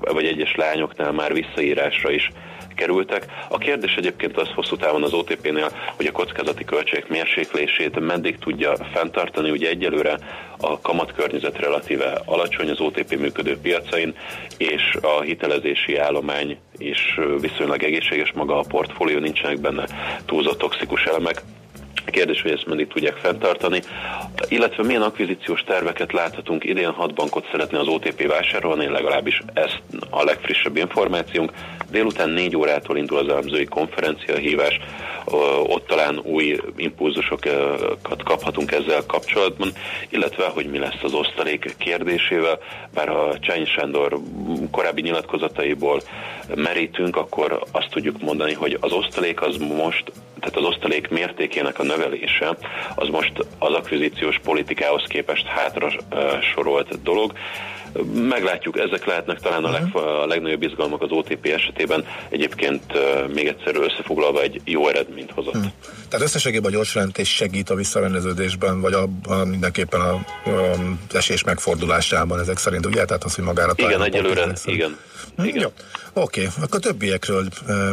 vagy 0.00 0.26
egyes 0.26 0.54
lányoknál 0.54 1.12
már 1.12 1.32
visszaírásra 1.32 2.10
is 2.10 2.30
kerültek. 2.76 3.26
A 3.48 3.58
kérdés 3.58 3.94
egyébként 3.94 4.36
az 4.36 4.48
hosszú 4.54 4.76
távon 4.76 5.02
az 5.02 5.12
OTP-nél, 5.12 5.70
hogy 5.96 6.06
a 6.06 6.12
kockázati 6.12 6.64
költségek 6.64 7.08
mérséklését 7.08 8.00
meddig 8.00 8.38
tudja 8.38 8.76
fenntartani. 8.92 9.50
Ugye 9.50 9.68
egyelőre 9.68 10.18
a 10.58 10.80
kamatkörnyezet 10.80 11.58
relatíve 11.58 12.20
alacsony 12.24 12.70
az 12.70 12.80
OTP 12.80 13.18
működő 13.18 13.58
piacain, 13.58 14.14
és 14.58 14.96
a 15.02 15.20
hitelezési 15.20 15.96
állomány 15.96 16.58
is 16.78 17.18
viszonylag 17.40 17.82
egészséges 17.82 18.32
maga 18.32 18.58
a 18.58 18.64
portfólió, 18.68 19.18
nincsenek 19.18 19.60
benne 19.60 19.84
túlzott 20.26 20.58
toxikus 20.58 21.04
elemek. 21.04 21.42
Kérdés, 22.04 22.42
hogy 22.42 22.50
ezt 22.50 22.66
meddig 22.66 22.86
tudják 22.86 23.16
fenntartani, 23.16 23.82
illetve 24.48 24.82
milyen 24.82 25.02
akvizíciós 25.02 25.60
terveket 25.60 26.12
láthatunk. 26.12 26.64
Idén 26.64 26.90
hat 26.90 27.14
bankot 27.14 27.48
szeretne 27.50 27.78
az 27.78 27.86
OTP 27.86 28.26
vásárolni, 28.26 28.88
legalábbis 28.88 29.42
ez 29.54 29.70
a 30.10 30.24
legfrissebb 30.24 30.76
információnk. 30.76 31.52
Délután 31.90 32.30
négy 32.30 32.56
órától 32.56 32.96
indul 32.96 33.18
az 33.18 33.28
elemzői 33.28 33.64
konferencia 33.64 34.36
hívás, 34.36 34.80
ott 35.62 35.86
talán 35.86 36.18
új 36.18 36.60
impulzusokat 36.76 38.22
kaphatunk 38.24 38.72
ezzel 38.72 39.06
kapcsolatban, 39.06 39.72
illetve 40.08 40.46
hogy 40.46 40.66
mi 40.66 40.78
lesz 40.78 41.02
az 41.02 41.12
osztalék 41.12 41.74
kérdésével, 41.78 42.58
bár 42.94 43.08
a 43.08 43.38
Csányi 43.38 43.66
Sándor 43.66 44.18
korábbi 44.70 45.00
nyilatkozataiból 45.00 46.00
merítünk, 46.54 47.16
akkor 47.16 47.62
azt 47.70 47.90
tudjuk 47.90 48.20
mondani, 48.20 48.52
hogy 48.52 48.78
az 48.80 48.92
osztalék 48.92 49.42
az 49.42 49.56
most, 49.56 50.12
tehát 50.40 50.56
az 50.56 50.64
osztalék 50.64 51.08
mértékének 51.08 51.78
a 51.78 51.82
növelése, 51.82 52.56
az 52.94 53.08
most 53.08 53.32
az 53.58 53.74
akvizíciós 53.74 54.40
politikához 54.44 55.04
képest 55.08 55.46
hátra 55.46 55.92
sorolt 56.54 57.02
dolog. 57.02 57.32
Meglátjuk, 58.12 58.78
ezek 58.78 59.04
lehetnek 59.04 59.40
talán 59.40 59.64
a, 59.64 59.70
leg, 59.70 59.96
a 59.96 60.26
legnagyobb 60.26 60.62
izgalmak 60.62 61.02
az 61.02 61.10
OTP 61.10 61.46
esetében. 61.46 62.06
Egyébként 62.28 62.82
még 63.34 63.46
egyszer 63.46 63.76
összefoglalva 63.76 64.42
egy 64.42 64.60
jó 64.64 64.88
eredményt 64.88 65.30
hozott. 65.30 65.52
Hmm. 65.52 65.72
Tehát 66.08 66.26
összességében 66.26 66.72
a 66.72 66.74
gyors 66.74 66.94
jelentés 66.94 67.34
segít 67.34 67.70
a 67.70 67.74
visszarendeződésben, 67.74 68.80
vagy 68.80 68.92
a, 68.92 69.08
mindenképpen 69.44 70.00
a, 70.00 70.12
a, 70.12 70.24
esés 71.12 71.44
megfordulásában 71.44 72.40
ezek 72.40 72.58
szerint, 72.58 72.86
ugye? 72.86 73.04
Tehát 73.04 73.24
az, 73.24 73.34
hogy 73.34 73.44
magára 73.44 73.72
Igen, 73.76 74.02
egyelőre, 74.02 74.52
igen. 74.64 74.98
Hmm, 75.36 75.44
igen. 75.44 75.62
Jó. 75.62 75.68
Oké, 76.22 76.40
okay. 76.40 76.52
akkor 76.62 76.80
többiekről 76.80 77.44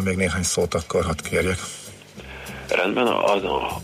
még 0.03 0.17
néhány 0.17 0.43
szót 0.43 0.73
akkor 0.73 1.03
hadd 1.03 1.23
kérjek. 1.29 1.57
Rendben, 2.75 3.07
az 3.07 3.43
a 3.43 3.81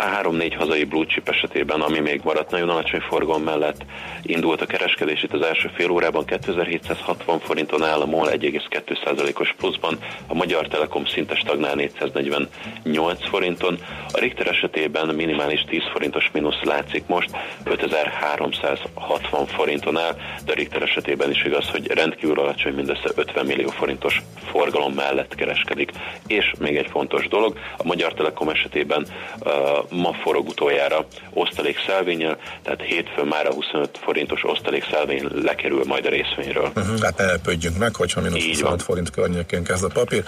három-négy 0.00 0.54
hazai 0.54 0.84
blue 0.84 1.06
chip 1.06 1.28
esetében, 1.28 1.80
ami 1.80 1.98
még 1.98 2.20
maradt, 2.24 2.50
nagyon 2.50 2.68
alacsony 2.68 3.00
forgalom 3.00 3.42
mellett 3.42 3.84
indult 4.22 4.60
a 4.60 4.66
kereskedés 4.66 5.22
itt 5.22 5.32
az 5.32 5.42
első 5.42 5.70
fél 5.74 5.90
órában 5.90 6.24
2760 6.24 7.38
forinton 7.38 7.82
áll, 7.84 8.00
a 8.00 8.06
MOL 8.06 8.28
1,2%-os 8.30 9.54
pluszban, 9.58 9.98
a 10.26 10.34
Magyar 10.34 10.68
Telekom 10.68 11.06
szinte 11.06 11.34
stagnál 11.34 11.74
448 11.74 13.28
forinton, 13.28 13.78
a 14.12 14.18
Richter 14.18 14.46
esetében 14.46 15.14
minimális 15.14 15.64
10 15.68 15.80
forintos 15.92 16.30
mínusz 16.32 16.62
látszik 16.62 17.06
most, 17.06 17.30
5360 17.64 19.46
forinton 19.46 19.98
áll, 19.98 20.16
de 20.44 20.52
a 20.52 20.54
Richter 20.54 20.82
esetében 20.82 21.30
is 21.30 21.44
igaz, 21.44 21.68
hogy 21.70 21.86
rendkívül 21.86 22.38
alacsony, 22.40 22.74
mindössze 22.74 23.10
50 23.14 23.46
millió 23.46 23.68
forintos 23.68 24.22
forgalom 24.50 24.92
mellett 24.92 25.34
kereskedik. 25.34 25.90
És 26.26 26.52
még 26.58 26.76
egy 26.76 26.88
fontos 26.90 27.28
dolog, 27.28 27.58
a 27.76 27.84
Magyar 27.84 28.12
Telekom 28.12 28.30
esetében 28.40 29.06
uh, 29.38 29.52
ma 29.90 30.12
forog 30.12 30.48
utoljára 30.48 31.06
osztalék 31.30 31.78
szelvényel, 31.86 32.38
tehát 32.62 32.82
hétfőn 32.82 33.26
már 33.26 33.46
a 33.46 33.52
25 33.52 33.98
forintos 34.02 34.44
osztalék 34.44 34.84
szelvény 34.90 35.28
lekerül 35.42 35.84
majd 35.86 36.06
a 36.06 36.08
részvényről. 36.08 36.70
Uh-huh, 36.76 37.02
hát 37.02 37.18
ne 37.18 37.26
lepődjünk 37.26 37.78
meg, 37.78 37.96
hogyha 37.96 38.20
mínusz 38.20 38.46
25 38.46 38.82
forint 38.82 39.10
környékén 39.10 39.64
kezd 39.64 39.84
a 39.84 39.88
papír. 39.88 40.24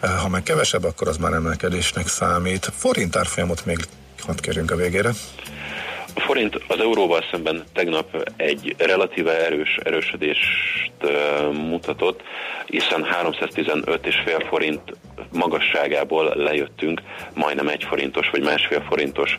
Ha 0.00 0.28
meg 0.28 0.42
kevesebb, 0.42 0.84
akkor 0.84 1.08
az 1.08 1.16
már 1.16 1.32
emelkedésnek 1.32 2.06
számít. 2.06 2.70
Forint 2.76 3.16
árfolyamot 3.16 3.64
még 3.64 3.78
hadd 4.26 4.40
kérjünk 4.40 4.70
a 4.70 4.76
végére. 4.76 5.10
A 6.14 6.20
forint 6.20 6.60
az 6.68 6.80
euróval 6.80 7.24
szemben 7.30 7.64
tegnap 7.72 8.32
egy 8.36 8.74
relatíve 8.78 9.44
erős 9.46 9.78
erősödést 9.82 10.92
mutatott, 11.52 12.20
hiszen 12.66 13.06
315,5 13.22 14.44
forint 14.48 14.80
magasságából 15.32 16.32
lejöttünk 16.36 17.02
majdnem 17.34 17.68
egy 17.68 17.84
forintos 17.84 18.30
vagy 18.30 18.42
másfél 18.42 18.80
forintos 18.88 19.38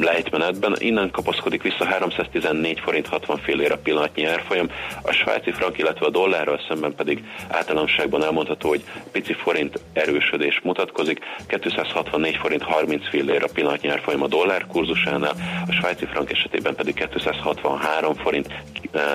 lejtmenetben. 0.00 0.74
Innen 0.78 1.10
kapaszkodik 1.10 1.62
vissza 1.62 1.84
314 1.84 2.80
forint 2.80 3.06
60 3.06 3.36
fél 3.36 3.72
a 3.72 3.76
pillanatnyi 3.76 4.24
árfolyam. 4.24 4.70
A 5.02 5.12
svájci 5.12 5.52
frank, 5.52 5.78
illetve 5.78 6.06
a 6.06 6.10
dollárral 6.10 6.60
szemben 6.68 6.94
pedig 6.94 7.24
általánosságban 7.48 8.24
elmondható, 8.24 8.68
hogy 8.68 8.84
pici 9.12 9.32
forint 9.32 9.80
erősödés 9.92 10.60
mutatkozik. 10.62 11.20
264 11.46 12.36
forint 12.36 12.62
30 12.62 13.08
fél 13.08 13.30
a 13.30 13.48
pillanatnyi 13.54 13.88
árfolyam 13.88 14.22
a 14.22 14.26
dollár 14.26 14.66
kurzusánál, 14.66 15.34
a 15.68 15.72
svájci 15.72 16.06
frank 16.06 16.30
esetében 16.30 16.74
pedig 16.74 16.94
263 16.94 18.14
forint 18.14 18.48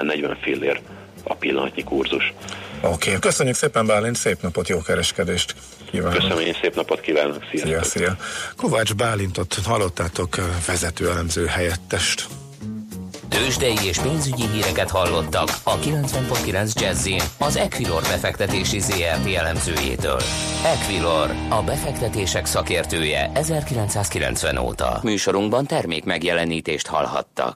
40 0.02 0.38
fillér 0.42 0.80
a 1.24 1.36
pillanatnyi 1.36 1.84
kurzus. 1.84 2.34
Oké, 2.82 3.08
okay. 3.08 3.20
köszönjük 3.20 3.56
szépen 3.56 3.86
Bálint, 3.86 4.16
szép 4.16 4.42
napot, 4.42 4.68
jó 4.68 4.82
kereskedést 4.82 5.56
kívánok. 5.92 6.14
Köszönöm, 6.14 6.40
én 6.40 6.56
szép 6.62 6.76
napot 6.76 7.00
kívánok, 7.00 7.44
sziasztok. 7.52 7.84
Szia, 7.84 7.84
szia. 7.84 8.18
Kovács 8.56 8.96
Bálintot 8.96 9.56
hallottátok, 9.66 10.36
vezető 10.68 11.10
elemző 11.10 11.46
helyettest. 11.46 12.28
Tőzsdei 13.30 13.78
és 13.88 14.00
pénzügyi 14.00 14.48
híreket 14.48 14.90
hallottak 14.90 15.50
a 15.64 15.78
90.9 15.78 16.74
jazz 16.82 17.10
az 17.38 17.56
Equilor 17.56 18.02
befektetési 18.02 18.80
ZRT 18.80 19.34
elemzőjétől. 19.36 20.22
Equilor, 20.66 21.30
a 21.50 21.64
befektetések 21.64 22.46
szakértője 22.46 23.32
1990 23.34 24.58
óta. 24.58 25.00
Műsorunkban 25.04 25.66
termék 25.66 26.04
megjelenítést 26.04 26.88
hallhattak. 26.88 27.56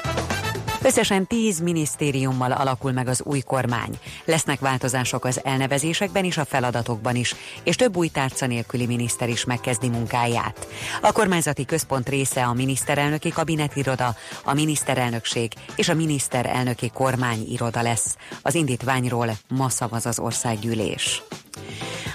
Összesen 0.83 1.27
tíz 1.27 1.59
minisztériummal 1.59 2.51
alakul 2.51 2.91
meg 2.91 3.07
az 3.07 3.21
új 3.23 3.39
kormány. 3.39 3.99
Lesznek 4.25 4.59
változások 4.59 5.25
az 5.25 5.39
elnevezésekben 5.43 6.25
és 6.25 6.37
a 6.37 6.45
feladatokban 6.45 7.15
is, 7.15 7.35
és 7.63 7.75
több 7.75 7.95
új 7.95 8.07
tárca 8.07 8.47
nélküli 8.47 8.85
miniszter 8.85 9.29
is 9.29 9.45
megkezdi 9.45 9.89
munkáját. 9.89 10.67
A 11.01 11.11
kormányzati 11.11 11.65
központ 11.65 12.09
része 12.09 12.43
a 12.43 12.53
miniszterelnöki 12.53 13.29
kabinetiroda, 13.29 14.15
a 14.43 14.53
miniszterelnökség 14.53 15.51
és 15.75 15.89
a 15.89 15.93
miniszterelnöki 15.93 16.89
kormányiroda 16.93 17.81
lesz. 17.81 18.15
Az 18.41 18.55
indítványról 18.55 19.37
ma 19.47 19.69
szavaz 19.69 20.05
az 20.05 20.19
országgyűlés. 20.19 21.23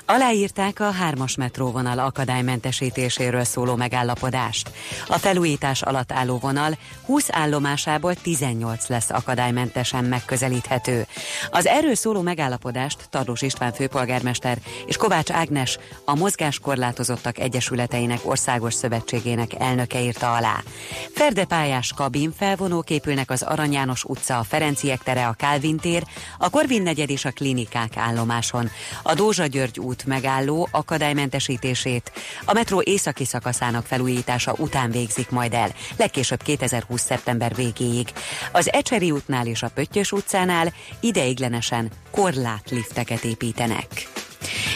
Aláírták 0.09 0.81
a 0.81 0.90
hármas 0.90 1.37
metróvonal 1.37 1.99
akadálymentesítéséről 1.99 3.45
szóló 3.45 3.75
megállapodást. 3.75 4.71
A 5.07 5.19
felújítás 5.19 5.83
alatt 5.83 6.12
álló 6.12 6.38
vonal 6.38 6.79
20 7.07 7.29
állomásából 7.31 8.14
18 8.14 8.88
lesz 8.88 9.11
akadálymentesen 9.11 10.05
megközelíthető. 10.05 11.07
Az 11.51 11.66
erről 11.66 11.95
szóló 11.95 12.21
megállapodást 12.21 13.07
Tarlós 13.11 13.42
István 13.42 13.73
főpolgármester 13.73 14.59
és 14.87 14.97
Kovács 14.97 15.31
Ágnes 15.31 15.79
a 16.05 16.14
Mozgáskorlátozottak 16.14 17.38
Egyesületeinek 17.38 18.21
Országos 18.23 18.75
Szövetségének 18.75 19.51
elnöke 19.59 20.03
írta 20.03 20.35
alá. 20.35 20.62
Ferdepályás 21.14 21.92
kabin 21.97 22.33
felvonó 22.38 22.81
képülnek 22.81 23.31
az 23.31 23.42
Arany 23.42 23.73
János 23.73 24.05
utca, 24.05 24.38
a 24.38 24.45
Ferenciek 24.45 25.03
tere, 25.03 25.27
a 25.27 25.33
Kálvin 25.33 25.77
tér, 25.77 26.05
a 26.38 26.51
Korvin 26.51 26.83
negyed 26.83 27.11
és 27.11 27.25
a 27.25 27.31
klinikák 27.31 27.97
állomáson. 27.97 28.71
A 29.03 29.14
Dózsa 29.14 29.47
György 29.47 29.79
út 29.79 29.95
megálló 30.04 30.68
akadálymentesítését 30.70 32.12
a 32.44 32.52
metró 32.52 32.82
északi 32.85 33.24
szakaszának 33.24 33.87
felújítása 33.87 34.54
után 34.59 34.90
végzik 34.90 35.30
majd 35.30 35.52
el, 35.54 35.74
legkésőbb 35.96 36.42
2020. 36.42 37.02
szeptember 37.02 37.54
végéig. 37.54 38.09
Az 38.52 38.72
Ecseri 38.72 39.11
útnál 39.11 39.46
és 39.46 39.62
a 39.62 39.68
Pöttyös 39.68 40.12
utcánál 40.12 40.72
ideiglenesen 41.00 41.90
korlátlifteket 42.11 43.24
építenek. 43.24 44.09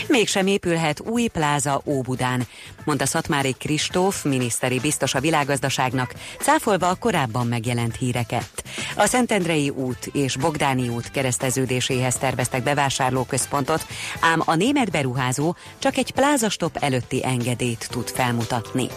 Mégsem 0.09 0.47
épülhet 0.47 1.01
új 1.01 1.27
pláza 1.27 1.83
Óbudán, 1.85 2.47
mondta 2.85 3.07
Szatmári 3.07 3.55
Kristóf, 3.59 4.25
miniszteri 4.25 4.79
biztos 4.81 5.15
a 5.15 5.21
világgazdaságnak, 5.21 6.15
cáfolva 6.41 6.89
a 6.89 6.95
korábban 6.95 7.47
megjelent 7.47 7.97
híreket. 7.97 8.65
A 8.97 9.07
Szentendrei 9.07 9.69
út 9.69 10.11
és 10.13 10.37
Bogdáni 10.37 10.89
út 10.89 11.11
kereszteződéséhez 11.11 12.15
terveztek 12.15 12.63
bevásárlóközpontot, 12.63 13.87
ám 14.21 14.43
a 14.45 14.55
német 14.55 14.91
beruházó 14.91 15.55
csak 15.79 15.97
egy 15.97 16.13
plázastop 16.13 16.77
előtti 16.77 17.25
engedélyt 17.25 17.89
tud 17.91 18.09
felmutatni. 18.09 18.89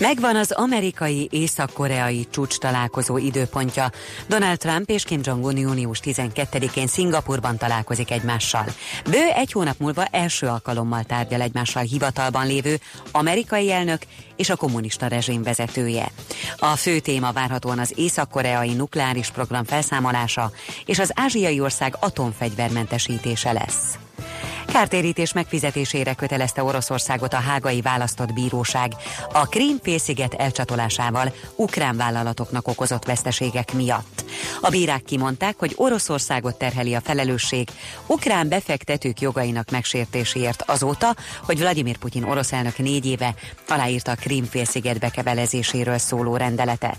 Megvan 0.00 0.36
az 0.36 0.50
amerikai 0.50 1.28
észak-koreai 1.30 2.26
csúcs 2.30 2.58
találkozó 2.58 3.16
időpontja. 3.16 3.90
Donald 4.28 4.58
Trump 4.58 4.90
és 4.90 5.04
Kim 5.04 5.20
Jong-un 5.22 5.56
június 5.56 6.00
12-én 6.04 6.86
Szingapurban 6.86 7.56
találkozik 7.56 8.10
egymással. 8.10 8.64
Bő 9.10 9.28
egy 9.34 9.52
hónap 9.52 9.78
múlva 9.78 10.04
első 10.04 10.46
alkalommal 10.46 11.02
tárgyal 11.04 11.40
egymással 11.40 11.82
hivatalban 11.82 12.46
lévő 12.46 12.78
amerikai 13.12 13.72
elnök 13.72 14.00
és 14.38 14.50
a 14.50 14.56
kommunista 14.56 15.06
rezsim 15.06 15.42
vezetője. 15.42 16.10
A 16.56 16.76
fő 16.76 16.98
téma 16.98 17.32
várhatóan 17.32 17.78
az 17.78 17.92
észak-koreai 17.96 18.72
nukleáris 18.74 19.30
program 19.30 19.64
felszámolása 19.64 20.52
és 20.86 20.98
az 20.98 21.12
ázsiai 21.14 21.60
ország 21.60 21.96
atomfegyvermentesítése 22.00 23.52
lesz. 23.52 23.98
Kártérítés 24.72 25.32
megfizetésére 25.32 26.14
kötelezte 26.14 26.62
Oroszországot 26.62 27.32
a 27.34 27.36
hágai 27.36 27.80
választott 27.80 28.32
bíróság 28.32 28.92
a 29.32 29.46
Krím 29.46 29.78
félsziget 29.82 30.34
elcsatolásával 30.34 31.32
ukrán 31.56 31.96
vállalatoknak 31.96 32.68
okozott 32.68 33.04
veszteségek 33.04 33.72
miatt. 33.72 34.24
A 34.60 34.70
bírák 34.70 35.02
kimondták, 35.02 35.54
hogy 35.58 35.74
Oroszországot 35.76 36.58
terheli 36.58 36.94
a 36.94 37.00
felelősség 37.00 37.68
ukrán 38.06 38.48
befektetők 38.48 39.20
jogainak 39.20 39.70
megsértéséért 39.70 40.62
azóta, 40.66 41.16
hogy 41.42 41.58
Vladimir 41.58 41.96
Putyin 41.96 42.24
orosz 42.24 42.52
elnök 42.52 42.78
négy 42.78 43.06
éve 43.06 43.34
aláírta 43.68 44.10
a 44.10 44.16
Krím 44.28 44.44
félsziget 44.44 44.98
bekebelezéséről 44.98 45.98
szóló 45.98 46.36
rendeletet. 46.36 46.98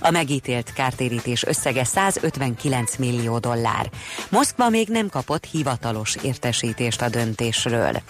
A 0.00 0.10
megítélt 0.10 0.72
kártérítés 0.72 1.44
összege 1.46 1.84
159 1.84 2.96
millió 2.96 3.38
dollár. 3.38 3.90
Moszkva 4.28 4.68
még 4.68 4.88
nem 4.88 5.08
kapott 5.08 5.44
hivatalos 5.44 6.16
értesítést 6.22 7.02
a 7.02 7.08
döntésről. 7.08 8.02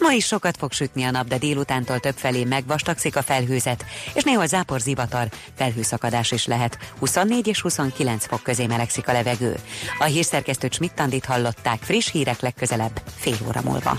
Ma 0.00 0.12
is 0.12 0.26
sokat 0.26 0.56
fog 0.56 0.72
sütni 0.72 1.02
a 1.02 1.10
nap, 1.10 1.28
de 1.28 1.38
délutántól 1.38 1.98
többfelé 1.98 2.44
megvastagszik 2.44 3.16
a 3.16 3.22
felhőzet, 3.22 3.84
és 4.14 4.22
néhol 4.22 4.46
zápor 4.46 4.80
zivatar, 4.80 5.28
felhőszakadás 5.54 6.30
is 6.30 6.46
lehet. 6.46 6.78
24 6.98 7.46
és 7.46 7.60
29 7.60 8.26
fok 8.26 8.42
közé 8.42 8.66
melegszik 8.66 9.08
a 9.08 9.12
levegő. 9.12 9.56
A 9.98 10.04
hírszerkesztő 10.04 10.68
Csmittandit 10.68 11.24
hallották 11.24 11.82
friss 11.82 12.10
hírek 12.10 12.40
legközelebb, 12.40 13.02
fél 13.16 13.36
óra 13.48 13.60
múlva. 13.64 13.96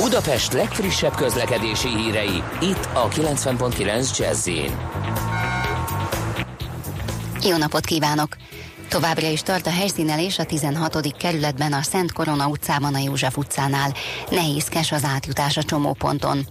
Budapest 0.00 0.52
legfrissebb 0.52 1.14
közlekedési 1.14 1.88
hírei, 1.88 2.42
itt 2.60 2.88
a 2.94 3.08
90.9 3.08 4.18
jazz 4.18 4.48
Jó 7.42 7.56
napot 7.56 7.84
kívánok! 7.84 8.36
Továbbra 8.88 9.26
is 9.26 9.42
tart 9.42 9.66
a 9.66 9.70
helyszínelés 9.70 10.38
a 10.38 10.44
16. 10.44 11.16
kerületben 11.18 11.72
a 11.72 11.82
Szent 11.82 12.12
Korona 12.12 12.46
utcában 12.46 12.94
a 12.94 12.98
József 12.98 13.36
utcánál. 13.36 13.92
Nehézkes 14.30 14.92
az 14.92 15.04
átjutás 15.04 15.56
a 15.56 15.62
csomóponton. 15.62 16.46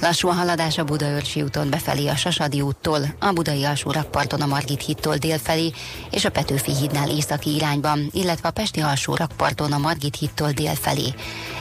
Lassú 0.00 0.28
a 0.28 0.32
haladás 0.32 0.78
a 0.78 0.84
Budaörsi 0.84 1.42
úton 1.42 1.70
befelé 1.70 2.08
a 2.08 2.16
Sasadi 2.16 2.60
úttól, 2.60 3.14
a 3.20 3.32
Budai 3.32 3.64
alsó 3.64 3.90
rakparton 3.90 4.40
a 4.40 4.46
Margit 4.46 4.82
hídtól 4.82 5.16
délfelé 5.16 5.72
és 6.10 6.24
a 6.24 6.30
Petőfi 6.30 6.76
hídnál 6.76 7.10
északi 7.10 7.54
irányban, 7.54 8.10
illetve 8.12 8.48
a 8.48 8.52
Pesti 8.52 8.80
alsó 8.80 9.14
rakparton 9.14 9.72
a 9.72 9.78
Margit 9.78 10.16
hídtól 10.16 10.50
délfelé. 10.50 11.14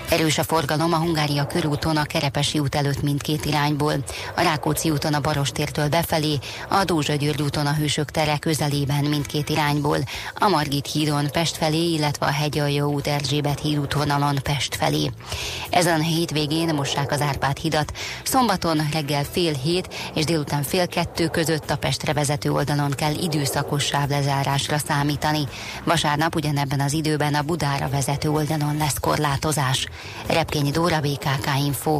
Erős 0.09 0.37
a 0.37 0.43
forgalom 0.43 0.93
a 0.93 0.97
Hungária 0.97 1.47
körúton 1.47 1.97
a 1.97 2.03
Kerepesi 2.03 2.59
út 2.59 2.75
előtt 2.75 3.01
mindkét 3.01 3.45
irányból, 3.45 3.93
a 4.35 4.41
Rákóczi 4.41 4.89
úton 4.89 5.13
a 5.13 5.19
Barostértől 5.19 5.89
befelé, 5.89 6.39
a 6.69 6.83
Dózsa 6.83 7.15
György 7.15 7.41
úton 7.41 7.65
a 7.65 7.73
Hősök 7.73 8.11
tere 8.11 8.37
közelében 8.37 9.03
mindkét 9.03 9.49
irányból, 9.49 9.97
a 10.33 10.47
Margit 10.47 10.87
hídon 10.87 11.31
Pest 11.31 11.57
felé, 11.57 11.91
illetve 11.91 12.25
a 12.25 12.31
Hegyaljó 12.31 12.93
út 12.93 13.07
Erzsébet 13.07 13.59
hídútvonalon 13.59 14.35
Pest 14.43 14.75
felé. 14.75 15.11
Ezen 15.69 15.99
a 15.99 16.03
hétvégén 16.03 16.73
mossák 16.73 17.11
az 17.11 17.21
Árpád 17.21 17.57
hidat, 17.57 17.93
szombaton 18.23 18.89
reggel 18.91 19.23
fél 19.23 19.53
hét 19.53 19.93
és 20.15 20.25
délután 20.25 20.63
fél 20.63 20.87
kettő 20.87 21.27
között 21.27 21.69
a 21.69 21.77
Pestre 21.77 22.13
vezető 22.13 22.51
oldalon 22.51 22.91
kell 22.91 23.13
időszakos 23.13 23.85
sávlezárásra 23.85 24.77
számítani. 24.77 25.47
Vasárnap 25.83 26.35
ugyanebben 26.35 26.79
az 26.79 26.93
időben 26.93 27.33
a 27.33 27.41
Budára 27.41 27.89
vezető 27.89 28.29
oldalon 28.29 28.77
lesz 28.77 28.99
korlátozás. 28.99 29.87
Repkényi 30.27 30.71
Dóra 30.71 30.99
BKK 30.99 31.49
Info. 31.65 31.99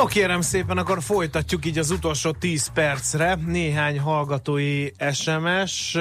No 0.00 0.06
kérem 0.06 0.40
szépen, 0.40 0.78
akkor 0.78 1.02
folytatjuk 1.02 1.66
így 1.66 1.78
az 1.78 1.90
utolsó 1.90 2.30
10 2.30 2.66
percre. 2.74 3.38
Néhány 3.46 3.98
hallgatói 3.98 4.86
SMS. 5.12 5.96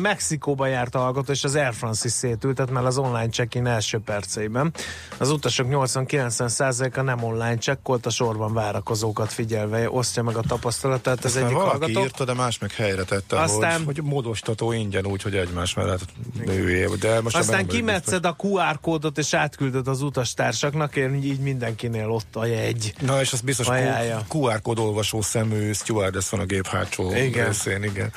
Mexikóba 0.00 0.66
járt 0.66 0.94
a 0.94 0.98
hallgató, 0.98 1.32
és 1.32 1.44
az 1.44 1.54
Air 1.54 1.74
France 1.74 2.02
is 2.06 2.12
szétültet, 2.12 2.70
mert 2.70 2.86
az 2.86 2.98
online 2.98 3.28
check-in 3.28 3.66
első 3.66 3.98
perceiben. 3.98 4.72
Az 5.18 5.30
utasok 5.30 5.66
80-90%-a 5.70 7.00
nem 7.00 7.22
online 7.22 7.56
csekkolt, 7.58 8.06
a 8.06 8.10
sorban 8.10 8.52
várakozókat 8.52 9.32
figyelve 9.32 9.90
osztja 9.90 10.22
meg 10.22 10.36
a 10.36 10.42
tapasztalatát. 10.42 11.24
Ez 11.24 11.36
egyik 11.36 11.50
valaki 11.50 11.68
hallgató. 11.68 12.00
írta, 12.00 12.24
de 12.24 12.34
más 12.34 12.58
meg 12.58 12.72
helyre 12.72 13.04
tette, 13.04 13.40
Aztán- 13.40 13.84
hogy, 13.84 13.96
hogy 13.96 14.04
módosítató 14.04 14.72
ingyen 14.72 15.06
úgy, 15.06 15.22
hogy 15.22 15.34
egymás 15.34 15.74
mellett 15.74 16.04
nőjé. 16.44 16.88
De 17.00 17.20
most 17.20 17.36
Aztán 17.36 17.66
kimetszed 17.66 18.24
a 18.26 18.36
QR 18.38 18.80
kódot, 18.80 19.18
és 19.18 19.34
átküldöd 19.34 19.88
az 19.88 20.02
utastársaknak, 20.02 20.96
én 20.96 21.14
így 21.14 21.40
mindenkinél 21.40 22.10
ott 22.10 22.36
a 22.36 22.46
jegy. 22.46 22.75
Na 23.00 23.20
és 23.20 23.32
az 23.32 23.40
biztos 23.40 23.66
Ajánlja. 23.66 24.24
QR 24.28 24.62
kód 24.62 24.78
olvasó 24.78 25.22
szemű 25.22 25.72
stewardess 25.72 26.28
van 26.28 26.40
a 26.40 26.44
gép 26.44 26.66
hátsó 26.66 27.14
Igen. 27.14 27.46
részén, 27.46 27.82
igen. 27.82 28.12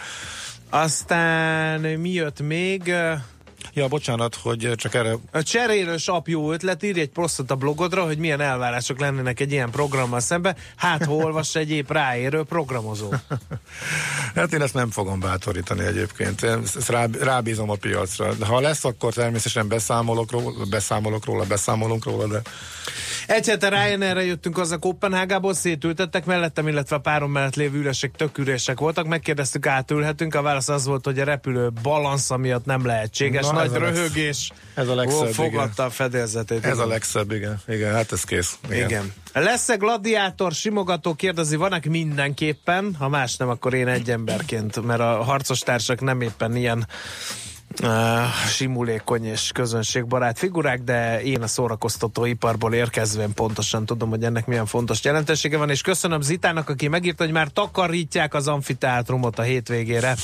Aztán 0.69 1.80
mi 1.82 2.10
jött 2.10 2.41
még? 2.41 2.93
Ja, 3.74 3.88
bocsánat, 3.88 4.36
hogy 4.36 4.72
csak 4.76 4.93
erre 4.93 5.15
A 5.32 5.43
cserélős 5.43 6.08
ap 6.08 6.28
jó 6.28 6.52
ötlet, 6.52 6.84
írj 6.84 7.00
egy 7.00 7.10
posztot 7.10 7.52
a 7.52 7.56
blogodra, 7.56 8.06
hogy 8.06 8.17
milyen 8.17 8.41
elvárások 8.41 9.00
lennének 9.00 9.40
egy 9.40 9.52
ilyen 9.52 9.69
programmal 9.69 10.19
szembe. 10.19 10.56
Hát, 10.75 11.06
ha 11.06 11.13
olvass 11.13 11.56
egy 11.56 11.71
épp 11.71 11.92
ráérő 11.92 12.44
programozó. 12.44 13.13
Hát 14.36 14.54
én 14.54 14.62
ezt 14.62 14.73
nem 14.73 14.90
fogom 14.92 15.19
bátorítani 15.19 15.86
egyébként. 15.86 16.42
Én 16.42 16.62
Ezt 16.75 16.90
rá, 16.90 17.06
rábízom 17.21 17.69
a 17.69 17.75
piacra. 17.75 18.34
Ha 18.40 18.60
lesz, 18.60 18.86
akkor 18.86 19.13
természetesen 19.13 19.67
beszámolok 19.67 20.31
róla, 20.31 20.65
beszámolok 20.69 21.25
róla, 21.25 21.44
beszámolunk 21.44 22.06
róla, 22.06 22.27
de 22.27 22.42
Egy 23.30 23.48
hete 23.48 23.69
Ryanairre 23.69 24.25
jöttünk 24.25 24.58
az 24.58 24.71
a 24.71 24.77
Kopenhágából, 24.77 25.54
szétültettek 25.54 26.25
mellettem, 26.25 26.67
illetve 26.67 26.96
a 26.96 27.00
párom 27.00 27.32
mellett 27.32 27.56
lévő 27.56 27.77
ülések 27.77 28.12
tök 28.12 28.38
üresek 28.38 28.80
voltak. 28.80 29.08
Megkérdeztük, 29.08 29.65
átülhetünk. 29.67 30.36
A 30.36 30.42
válasz 30.42 30.69
az 30.69 30.86
volt, 30.86 31.06
hogy 31.06 31.19
a 31.19 31.23
repülő 31.23 31.69
balansza 31.82 32.38
miatt 32.38 32.65
nem 32.65 32.86
lehetséges. 32.86 33.46
Na, 33.46 33.52
Nagy 33.52 33.65
ez 33.65 33.73
röhögés. 33.73 34.52
ez 34.73 34.88
a 34.88 34.96
legszebb, 34.96 35.27
Ó, 35.27 35.32
Fogadta 35.32 35.71
igen. 35.73 35.86
a 35.86 35.90
fedélzetét. 35.90 36.65
ez 36.65 36.73
igen. 36.73 36.86
a 36.86 36.88
legszebb, 36.88 37.32
igen. 37.32 37.62
Igen, 37.67 37.94
hát 37.94 38.12
ez 38.12 38.23
kész. 38.23 38.58
Igen. 38.69 38.90
igen. 38.90 39.13
Lesz-e 39.34 39.75
gladiátor, 39.75 40.52
simogató, 40.52 41.13
kérdezi, 41.13 41.56
vannak 41.56 41.84
mindenképpen, 41.84 42.96
ha 43.00 43.10
más 43.10 43.36
nem, 43.38 43.50
akkor 43.50 43.73
én 43.73 43.88
egy 43.88 44.12
emberként, 44.12 44.86
mert 44.86 45.00
a 45.00 45.23
harcos 45.23 45.60
társak 45.60 46.02
nem 46.02 46.21
éppen 46.21 46.56
ilyen 46.56 46.88
uh, 47.84 47.90
simulékony 48.48 49.26
és 49.26 49.52
közönségbarát 49.54 50.38
figurák, 50.38 50.82
de 50.84 51.22
én 51.22 51.42
a 51.42 51.48
szórakoztató 51.48 52.26
iparból 52.26 52.74
érkezvén 52.74 53.34
pontosan 53.34 53.86
tudom, 53.86 54.10
hogy 54.10 54.24
ennek 54.24 54.46
milyen 54.46 54.65
fontos 54.65 55.04
jelentősége 55.04 55.58
van, 55.58 55.70
és 55.70 55.82
köszönöm 55.82 56.22
Zitának, 56.22 56.70
aki 56.70 56.88
megírta, 56.88 57.24
hogy 57.24 57.34
már 57.34 57.48
takarítják 57.48 58.34
az 58.34 58.48
amfiteátrumot 58.48 59.40
a 59.40 59.42
hétvégére. 59.42 60.15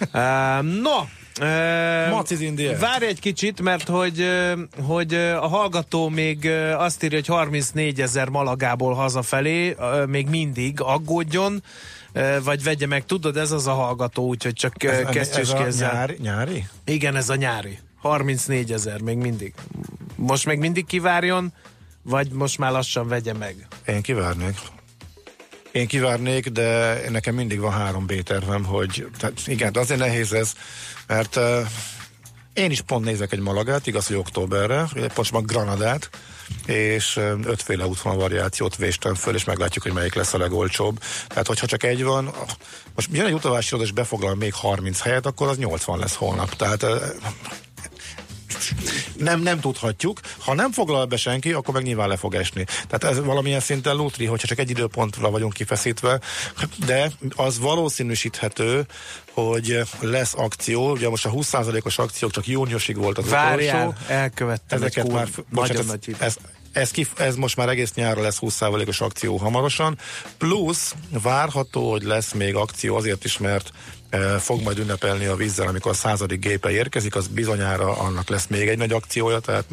Uh, 0.00 0.80
no, 0.80 1.04
Uh. 1.40 2.78
Várj 2.78 3.06
egy 3.06 3.20
kicsit, 3.20 3.62
mert 3.62 3.88
hogy, 3.88 4.28
hogy 4.82 5.14
a 5.14 5.46
hallgató 5.46 6.08
még 6.08 6.50
azt 6.76 7.02
írja, 7.02 7.18
hogy 7.18 7.26
34 7.26 8.00
ezer 8.00 8.28
Malagából 8.28 8.94
hazafelé, 8.94 9.76
még 10.06 10.28
mindig 10.28 10.80
aggódjon, 10.80 11.62
vagy 12.42 12.62
vegye 12.62 12.86
meg, 12.86 13.04
tudod, 13.04 13.36
ez 13.36 13.52
az 13.52 13.66
a 13.66 13.72
hallgató, 13.72 14.26
úgyhogy 14.26 14.52
csak 14.52 14.82
ez, 14.84 15.08
kesztyűs 15.08 15.50
ez 15.50 15.62
kézzel. 15.62 15.92
nyári, 15.92 16.16
nyári? 16.20 16.66
Igen, 16.84 17.16
ez 17.16 17.28
a 17.28 17.34
nyári. 17.34 17.78
34 18.00 18.72
ezer 18.72 19.00
még 19.00 19.16
mindig. 19.16 19.54
Most 20.16 20.46
még 20.46 20.58
mindig 20.58 20.86
kivárjon, 20.86 21.52
vagy 22.02 22.30
most 22.30 22.58
már 22.58 22.72
lassan 22.72 23.08
vegye 23.08 23.32
meg. 23.32 23.66
Én 23.86 24.02
kivárnék. 24.02 24.58
Én 25.72 25.86
kivárnék, 25.86 26.48
de 26.48 27.00
nekem 27.10 27.34
mindig 27.34 27.60
van 27.60 27.72
három 27.72 28.06
B 28.06 28.22
tervem, 28.22 28.64
hogy 28.64 29.06
tehát 29.18 29.40
igen, 29.46 29.74
azért 29.74 30.00
nehéz 30.00 30.32
ez, 30.32 30.52
mert 31.06 31.38
én 32.58 32.70
is 32.70 32.80
pont 32.80 33.04
nézek 33.04 33.32
egy 33.32 33.40
Malagát, 33.40 33.86
igaz, 33.86 34.06
hogy 34.06 34.16
októberre, 34.16 34.88
pontosabban 34.92 35.46
Granadát, 35.46 36.10
és 36.66 37.16
ötféle 37.44 37.86
útvonal 37.86 38.18
variációt 38.18 38.76
véstem 38.76 39.14
föl, 39.14 39.34
és 39.34 39.44
meglátjuk, 39.44 39.84
hogy 39.84 39.92
melyik 39.92 40.14
lesz 40.14 40.34
a 40.34 40.38
legolcsóbb. 40.38 41.00
Tehát, 41.26 41.46
hogyha 41.46 41.66
csak 41.66 41.82
egy 41.82 42.04
van, 42.04 42.34
most 42.94 43.08
jön 43.12 43.26
egy 43.26 43.32
utavási 43.32 43.68
iroda, 43.68 43.84
és 43.84 43.92
befoglal 43.92 44.34
még 44.34 44.54
30 44.54 45.00
helyet, 45.00 45.26
akkor 45.26 45.48
az 45.48 45.58
80 45.58 45.98
lesz 45.98 46.14
holnap. 46.14 46.56
Tehát 46.56 46.86
Nem, 49.16 49.40
nem 49.40 49.60
tudhatjuk. 49.60 50.20
Ha 50.38 50.54
nem 50.54 50.72
foglal 50.72 51.04
be 51.04 51.16
senki, 51.16 51.52
akkor 51.52 51.74
meg 51.74 51.82
nyilván 51.82 52.08
le 52.08 52.16
fog 52.16 52.34
esni. 52.34 52.64
Tehát 52.88 53.16
ez 53.16 53.24
valamilyen 53.24 53.60
szinten 53.60 53.96
lótri, 53.96 54.24
hogyha 54.24 54.46
csak 54.46 54.58
egy 54.58 54.70
időpontra 54.70 55.30
vagyunk 55.30 55.52
kifeszítve, 55.52 56.20
de 56.86 57.10
az 57.36 57.58
valószínűsíthető, 57.58 58.86
hogy 59.32 59.80
lesz 60.00 60.34
akció, 60.36 60.90
ugye 60.90 61.08
most 61.08 61.26
a 61.26 61.30
20%-os 61.30 61.98
akciók 61.98 62.30
csak 62.30 62.46
júniusig 62.46 62.96
volt 62.96 63.18
az 63.18 63.28
Várjál, 63.28 63.86
utolsó. 63.86 64.12
elkövettem 64.12 64.78
Ezeket 64.82 65.04
egy 65.04 65.12
már, 65.12 65.28
bocsánat, 65.50 65.52
nagyon 65.52 65.80
ez, 65.80 65.86
nagy 65.86 66.16
ez, 66.18 66.36
ez, 66.72 66.90
kif, 66.90 67.20
ez 67.20 67.36
most 67.36 67.56
már 67.56 67.68
egész 67.68 67.94
nyárra 67.94 68.22
lesz 68.22 68.38
20%-os 68.40 69.00
akció 69.00 69.36
hamarosan, 69.36 69.98
plusz 70.38 70.94
várható, 71.22 71.90
hogy 71.90 72.02
lesz 72.02 72.32
még 72.32 72.54
akció 72.54 72.96
azért 72.96 73.24
is, 73.24 73.38
mert 73.38 73.70
e, 74.10 74.18
fog 74.38 74.62
majd 74.62 74.78
ünnepelni 74.78 75.26
a 75.26 75.36
vízzel, 75.36 75.68
amikor 75.68 75.90
a 75.90 75.94
századik 75.94 76.40
gépe 76.40 76.70
érkezik, 76.70 77.14
az 77.14 77.26
bizonyára 77.26 77.98
annak 77.98 78.28
lesz 78.28 78.46
még 78.46 78.68
egy 78.68 78.78
nagy 78.78 78.92
akciója, 78.92 79.38
tehát 79.38 79.64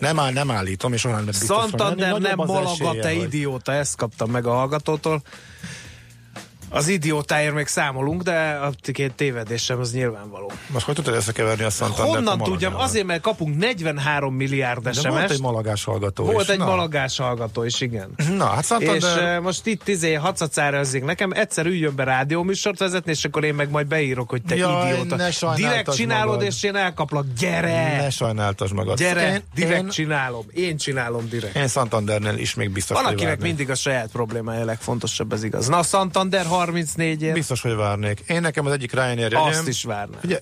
nem, 0.00 0.18
áll, 0.18 0.32
nem 0.32 0.50
állítom, 0.50 0.92
és 0.92 1.04
olyan 1.04 1.24
biztos 1.24 1.46
fog 1.48 1.58
Santander 1.60 2.10
lenni. 2.10 2.22
nem 2.22 2.36
Malaga, 2.36 2.70
esélye, 2.70 3.02
te 3.02 3.12
idióta, 3.12 3.72
ezt 3.72 3.96
kaptam 3.96 4.30
meg 4.30 4.46
a 4.46 4.52
hallgatótól 4.52 5.22
az 6.74 6.88
idiótáért 6.88 7.54
még 7.54 7.66
számolunk, 7.66 8.22
de 8.22 8.58
a 8.62 8.72
két 8.92 9.12
tévedésem 9.12 9.78
az 9.78 9.92
nyilvánvaló. 9.92 10.52
Most 10.66 10.86
hogy 10.86 10.94
tudtad 10.94 11.14
összekeverni 11.14 11.64
a 11.64 11.70
Santander 11.70 12.14
Honnan 12.14 12.40
a 12.40 12.44
tudjam? 12.44 12.74
Azért, 12.76 13.06
mert 13.06 13.20
kapunk 13.20 13.56
43 13.56 14.34
milliárd 14.34 14.94
sms 14.94 15.06
volt 15.06 15.30
egy 15.30 15.40
malagás 15.40 15.84
hallgató 15.84 16.24
Volt 16.24 16.42
is. 16.42 16.48
egy 16.48 16.58
Na. 16.58 16.64
malagás 16.64 17.18
hallgató 17.18 17.64
is, 17.64 17.80
igen. 17.80 18.14
Na, 18.36 18.46
hát 18.46 18.64
Santander... 18.64 18.96
És 18.96 19.36
uh, 19.36 19.42
most 19.42 19.66
itt 19.66 19.88
izé 19.88 20.12
hacacárezzék 20.12 21.04
nekem, 21.04 21.30
egyszer 21.32 21.66
üljön 21.66 21.94
be 21.94 22.04
rádióműsort 22.04 22.78
vezetni, 22.78 23.10
és 23.10 23.24
akkor 23.24 23.44
én 23.44 23.54
meg 23.54 23.70
majd 23.70 23.86
beírok, 23.86 24.30
hogy 24.30 24.42
te 24.42 24.56
Jaj, 24.56 24.90
idióta. 24.90 25.16
Ne 25.16 25.28
direkt 25.54 25.94
csinálod, 25.94 26.34
magad. 26.34 26.46
és 26.46 26.62
én 26.62 26.76
elkaplak. 26.76 27.26
Gyere! 27.38 27.96
Ne 27.96 28.10
sajnáltas 28.10 28.72
magad. 28.72 28.98
Gyere, 28.98 29.32
én, 29.32 29.42
direkt 29.54 29.82
én... 29.82 29.88
csinálom. 29.88 30.44
Én 30.52 30.76
csinálom 30.76 31.28
direkt. 31.28 31.56
Én 31.56 31.68
Santandernél 31.68 32.36
is 32.36 32.54
még 32.54 32.70
biztos 32.70 33.02
Van, 33.02 33.12
akinek 33.12 33.40
mindig 33.40 33.70
a 33.70 33.74
saját 33.74 34.10
problémája 34.12 34.64
legfontosabb, 34.64 35.32
ez 35.32 35.44
igaz. 35.44 35.68
Na, 35.68 35.82
Santander 35.82 36.46
30 36.46 36.63
34-ért. 36.72 37.32
Biztos, 37.32 37.60
hogy 37.60 37.74
várnék. 37.74 38.20
Én 38.26 38.40
nekem 38.40 38.66
az 38.66 38.72
egyik 38.72 38.92
Ryanair 38.92 39.34
Azt 39.34 39.68
is 39.68 39.84
várnék. 39.84 40.24
Ugye, 40.24 40.40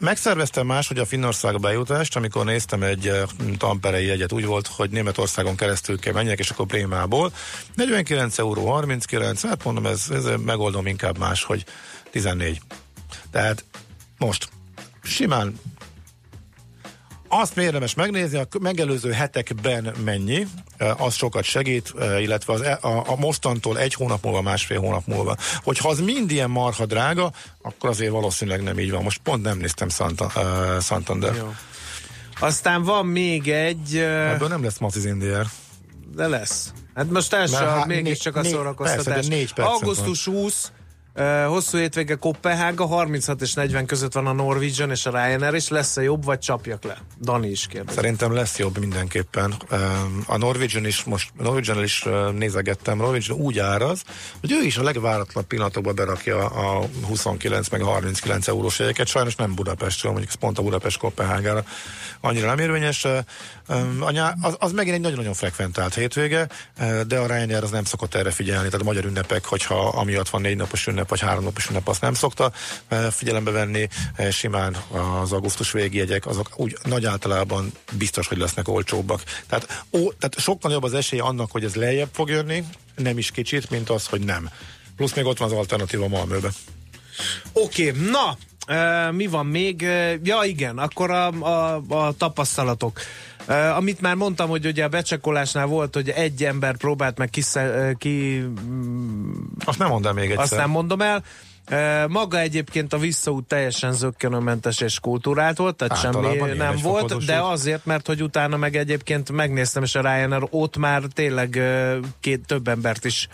Megszerveztem 0.00 0.66
más, 0.66 0.88
hogy 0.88 0.98
a 0.98 1.04
Finnország 1.04 1.60
bejutást, 1.60 2.16
amikor 2.16 2.44
néztem 2.44 2.82
egy 2.82 3.08
eh, 3.08 3.22
tamperei 3.58 4.06
jegyet, 4.06 4.32
úgy 4.32 4.44
volt, 4.44 4.66
hogy 4.66 4.90
Németországon 4.90 5.56
keresztül 5.56 5.98
kell 5.98 6.12
menjek, 6.12 6.38
és 6.38 6.50
akkor 6.50 6.66
Prémából. 6.66 7.32
49 7.74 8.38
euró, 8.38 8.66
39, 8.66 9.42
hát 9.42 9.64
mondom, 9.64 9.86
ez, 9.86 10.06
ez 10.12 10.24
megoldom 10.44 10.86
inkább 10.86 11.18
más, 11.18 11.44
hogy 11.44 11.64
14. 12.10 12.60
Tehát 13.30 13.64
most 14.18 14.48
simán 15.02 15.60
azt 17.32 17.56
érdemes 17.58 17.94
megnézni, 17.94 18.38
a 18.38 18.46
megelőző 18.60 19.10
hetekben 19.10 19.94
mennyi, 20.04 20.46
eh, 20.76 21.02
az 21.02 21.14
sokat 21.14 21.44
segít, 21.44 21.92
eh, 21.98 22.22
illetve 22.22 22.52
az, 22.52 22.60
e- 22.60 22.78
a, 22.80 23.04
a 23.06 23.16
mostantól 23.16 23.78
egy 23.78 23.94
hónap 23.94 24.22
múlva, 24.24 24.40
másfél 24.42 24.80
hónap 24.80 25.06
múlva. 25.06 25.36
Hogyha 25.62 25.88
az 25.88 26.00
mind 26.00 26.30
ilyen 26.30 26.50
marha 26.50 26.86
drága, 26.86 27.32
akkor 27.62 27.90
azért 27.90 28.10
valószínűleg 28.10 28.62
nem 28.62 28.78
így 28.78 28.90
van. 28.90 29.02
Most 29.02 29.20
pont 29.22 29.42
nem 29.42 29.58
néztem 29.58 29.88
Santa, 29.88 30.30
uh, 30.36 30.80
Santander. 30.82 31.34
Jó. 31.34 31.54
Aztán 32.40 32.82
van 32.82 33.06
még 33.06 33.48
egy, 33.48 33.96
ö, 33.96 34.28
Ebből 34.28 34.48
nem 34.48 34.64
lesz 34.64 34.78
Maziz 34.78 35.04
Indier. 35.04 35.46
de 36.14 36.28
lesz. 36.28 36.72
Hát 36.94 37.10
most 37.10 37.32
ez 37.32 37.50
Mert 37.50 37.64
sem, 37.64 37.72
há- 37.72 37.86
mégiscsak 37.86 38.36
a 38.36 38.44
szórakoztatás. 38.44 39.26
persze, 39.28 39.62
Augusztus 39.62 40.24
20, 40.24 40.72
ö, 40.76 40.79
hosszú 41.46 41.78
hétvége 41.78 42.14
Kopenhága, 42.14 42.86
36 42.86 43.40
és 43.40 43.54
40 43.54 43.86
között 43.86 44.12
van 44.12 44.26
a 44.26 44.32
Norwegian 44.32 44.90
és 44.90 45.06
a 45.06 45.10
Ryanair, 45.10 45.54
és 45.54 45.68
lesz-e 45.68 46.02
jobb, 46.02 46.24
vagy 46.24 46.38
csapjak 46.38 46.84
le? 46.84 46.96
Dani 47.20 47.48
is 47.48 47.66
kérdezi. 47.66 47.94
Szerintem 47.96 48.32
lesz 48.32 48.58
jobb 48.58 48.78
mindenképpen. 48.78 49.54
A 50.26 50.36
Norwegian 50.36 50.86
is 50.86 51.04
most, 51.04 51.30
Norwegian 51.38 51.82
is 51.82 52.06
nézegettem, 52.32 52.96
Norwegian 52.96 53.38
úgy 53.38 53.58
áraz, 53.58 54.02
hogy 54.40 54.52
ő 54.52 54.64
is 54.64 54.76
a 54.76 54.82
legváratlanabb 54.82 55.48
pillanatokban 55.48 55.94
berakja 55.94 56.46
a 56.46 56.86
29 57.06 57.68
meg 57.68 57.80
a 57.82 57.86
39 57.86 58.48
eurós 58.48 58.78
jegyeket, 58.78 59.06
sajnos 59.06 59.36
nem 59.36 59.54
Budapestről, 59.54 60.12
mondjuk 60.12 60.34
pont 60.34 60.58
a 60.58 60.62
Budapest 60.62 60.98
Kopenhágára 60.98 61.64
annyira 62.20 62.46
nem 62.46 62.58
érvényes. 62.58 63.06
Az, 64.40 64.56
az 64.58 64.72
megint 64.72 64.94
egy 64.94 65.00
nagyon-nagyon 65.00 65.34
frekventált 65.34 65.94
hétvége, 65.94 66.48
de 67.06 67.18
a 67.18 67.26
Ryanair 67.26 67.62
az 67.62 67.70
nem 67.70 67.84
szokott 67.84 68.14
erre 68.14 68.30
figyelni, 68.30 68.66
tehát 68.66 68.80
a 68.80 68.84
magyar 68.84 69.04
ünnepek, 69.04 69.44
hogyha 69.44 69.88
amiatt 69.88 70.28
van 70.28 70.40
négy 70.40 70.56
napos 70.56 70.86
ünnep, 70.86 70.99
vagy 71.08 71.20
három 71.20 71.44
napos 71.44 71.68
ünnep, 71.68 71.88
azt 71.88 72.00
nem 72.00 72.14
szokta 72.14 72.52
uh, 72.90 73.06
figyelembe 73.06 73.50
venni, 73.50 73.88
uh, 74.18 74.30
simán 74.30 74.76
az 75.22 75.32
augusztus 75.32 75.72
végi 75.72 75.96
jegyek, 75.96 76.26
azok 76.26 76.50
úgy 76.56 76.76
nagy 76.82 77.04
általában 77.04 77.72
biztos, 77.92 78.26
hogy 78.26 78.38
lesznek 78.38 78.68
olcsóbbak. 78.68 79.22
Tehát, 79.46 79.84
ó, 79.92 80.12
tehát 80.12 80.38
sokkal 80.38 80.72
jobb 80.72 80.82
az 80.82 80.94
esély 80.94 81.20
annak, 81.20 81.50
hogy 81.50 81.64
ez 81.64 81.74
lejjebb 81.74 82.10
fog 82.12 82.28
jönni, 82.28 82.64
nem 82.96 83.18
is 83.18 83.30
kicsit, 83.30 83.70
mint 83.70 83.90
az, 83.90 84.06
hogy 84.06 84.20
nem. 84.20 84.50
Plusz 84.96 85.14
még 85.14 85.24
ott 85.24 85.38
van 85.38 85.50
az 85.50 85.56
alternatíva 85.56 86.08
Malmöbe. 86.08 86.50
Oké, 87.52 87.88
okay, 87.88 88.10
na, 88.10 88.36
uh, 88.68 89.12
mi 89.14 89.26
van 89.26 89.46
még? 89.46 89.80
Ja 90.22 90.40
igen, 90.44 90.78
akkor 90.78 91.10
a, 91.10 91.26
a, 91.26 91.82
a 91.88 92.12
tapasztalatok. 92.12 93.00
Uh, 93.50 93.76
amit 93.76 94.00
már 94.00 94.14
mondtam, 94.14 94.48
hogy 94.48 94.66
ugye 94.66 94.84
a 94.84 94.88
becsekolásnál 94.88 95.66
volt, 95.66 95.94
hogy 95.94 96.08
egy 96.08 96.44
ember 96.44 96.76
próbált 96.76 97.18
meg 97.18 97.30
kisze, 97.30 97.94
ki... 97.98 98.44
Azt 99.64 99.78
nem 99.78 99.88
mondd 99.88 100.06
el 100.06 100.12
még 100.12 100.30
egyszer. 100.30 100.42
Azt 100.42 100.56
nem 100.56 100.70
mondom 100.70 101.00
el. 101.00 101.24
Maga 102.08 102.38
egyébként 102.38 102.92
a 102.92 102.98
visszaút 102.98 103.44
teljesen 103.44 103.92
zöggenőmentes 103.92 104.80
és 104.80 105.00
kultúrált 105.00 105.56
volt, 105.56 105.76
tehát 105.76 106.04
Általában 106.04 106.38
semmi 106.38 106.56
nem 106.56 106.76
volt, 106.82 107.24
de 107.24 107.40
azért, 107.40 107.86
mert 107.86 108.06
hogy 108.06 108.22
utána 108.22 108.56
meg 108.56 108.76
egyébként 108.76 109.32
megnéztem, 109.32 109.82
és 109.82 109.94
a 109.94 110.00
Ryanair 110.00 110.46
ott 110.50 110.76
már 110.76 111.02
tényleg 111.14 111.60
két 112.20 112.46
több 112.46 112.68
embert 112.68 113.04
is 113.04 113.28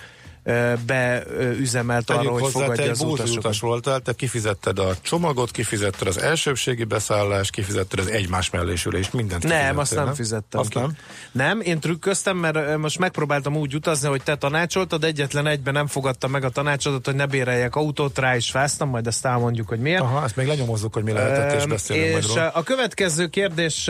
beüzemelt 0.86 2.10
arra, 2.10 2.18
Tegyük 2.18 2.32
hogy 2.32 2.42
hozzá, 2.42 2.60
fogadja 2.60 2.84
egy 2.84 2.90
az 2.90 3.00
utasokat. 3.00 3.36
utas 3.44 3.60
voltál, 3.60 4.00
te 4.00 4.12
kifizetted 4.12 4.78
a 4.78 4.94
csomagot, 5.02 5.50
kifizetted 5.50 6.06
az 6.08 6.18
elsőbségi 6.18 6.84
beszállást, 6.84 7.50
kifizetted 7.50 7.98
az 7.98 8.06
egymás 8.10 8.50
mellésülést, 8.50 9.12
mindent 9.12 9.42
Nem, 9.42 9.78
azt 9.78 9.94
nem 9.94 10.14
fizettem 10.14 10.60
Azt 10.60 10.68
ki. 10.70 10.78
nem? 10.78 10.96
Nem, 11.32 11.60
én 11.60 11.80
trükköztem, 11.80 12.36
mert 12.36 12.76
most 12.76 12.98
megpróbáltam 12.98 13.56
úgy 13.56 13.74
utazni, 13.74 14.08
hogy 14.08 14.22
te 14.22 14.36
tanácsoltad, 14.36 15.04
egyetlen 15.04 15.46
egyben 15.46 15.72
nem 15.72 15.86
fogadtam 15.86 16.30
meg 16.30 16.44
a 16.44 16.50
tanácsodat, 16.50 17.04
hogy 17.06 17.14
ne 17.14 17.26
béreljek 17.26 17.74
autót, 17.76 18.18
rá 18.18 18.36
is 18.36 18.50
fáztam, 18.50 18.88
majd 18.88 19.06
ezt 19.06 19.26
elmondjuk, 19.26 19.68
hogy 19.68 19.78
miért. 19.80 20.00
Aha, 20.00 20.24
ezt 20.24 20.36
még 20.36 20.46
lenyomozzuk, 20.46 20.94
hogy 20.94 21.02
mi 21.02 21.12
lehetett, 21.12 21.60
és 21.60 21.66
beszélünk 21.66 22.10
majd 22.12 22.22
és 22.24 22.28
róla. 22.34 22.48
a 22.48 22.62
következő 22.62 23.26
kérdés 23.26 23.84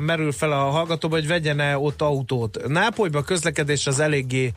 merül 0.00 0.32
fel 0.32 0.52
a 0.52 0.70
hallgatóba, 0.70 1.14
hogy 1.14 1.26
vegyene 1.26 1.78
ott 1.78 2.02
autót. 2.02 2.68
Nápolyban 2.68 3.22
a 3.22 3.24
közlekedés 3.24 3.86
az 3.86 4.00
eléggé 4.00 4.52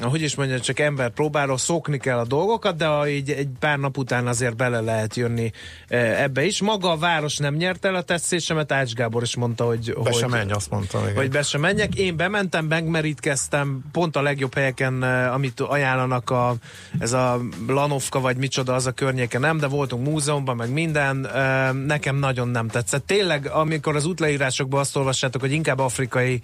hogy 0.00 0.22
is 0.22 0.34
mondjam, 0.34 0.60
csak 0.60 0.78
ember 0.78 1.10
próbáló, 1.10 1.56
szokni 1.56 1.98
kell 1.98 2.18
a 2.18 2.24
dolgokat, 2.24 2.76
de 2.76 2.86
ha 2.86 3.08
így 3.08 3.30
egy 3.30 3.48
pár 3.60 3.78
nap 3.78 3.96
után 3.98 4.26
azért 4.26 4.56
bele 4.56 4.80
lehet 4.80 5.16
jönni 5.16 5.50
ö, 5.88 5.96
ebbe 5.96 6.44
is. 6.44 6.60
Maga 6.62 6.90
a 6.90 6.96
város 6.96 7.36
nem 7.36 7.54
nyert 7.54 7.84
el 7.84 7.94
a 7.94 8.02
tetszésemet, 8.02 8.72
Ács 8.72 8.92
Gábor 8.92 9.22
is 9.22 9.36
mondta, 9.36 9.64
hogy... 9.64 9.92
Be 9.92 10.00
hogy, 10.10 10.14
sem 10.14 10.30
menj, 10.30 10.50
azt 10.50 10.70
mondtam. 10.70 11.02
Igen. 11.02 11.14
hogy 11.16 11.30
be 11.30 11.42
sem 11.42 11.60
menjek. 11.60 11.94
Én 11.94 12.16
bementem, 12.16 12.64
megmerítkeztem, 12.64 13.80
pont 13.92 14.16
a 14.16 14.22
legjobb 14.22 14.54
helyeken, 14.54 15.04
eh, 15.04 15.34
amit 15.34 15.60
ajánlanak 15.60 16.30
a, 16.30 16.54
ez 16.98 17.12
a 17.12 17.40
Lanovka, 17.66 18.20
vagy 18.20 18.36
micsoda, 18.36 18.74
az 18.74 18.86
a 18.86 18.92
környéke 18.92 19.38
nem, 19.38 19.58
de 19.58 19.66
voltunk 19.66 20.06
múzeumban, 20.06 20.56
meg 20.56 20.72
minden. 20.72 21.26
eh, 21.26 21.72
Nekem 21.72 22.16
nagyon 22.16 22.48
nem 22.48 22.68
tetszett. 22.68 23.06
Tényleg, 23.06 23.46
amikor 23.46 23.96
az 23.96 24.04
útleírásokban 24.04 24.80
azt 24.80 24.96
olvassátok, 24.96 25.40
hogy 25.40 25.52
inkább 25.52 25.78
afrikai 25.78 26.40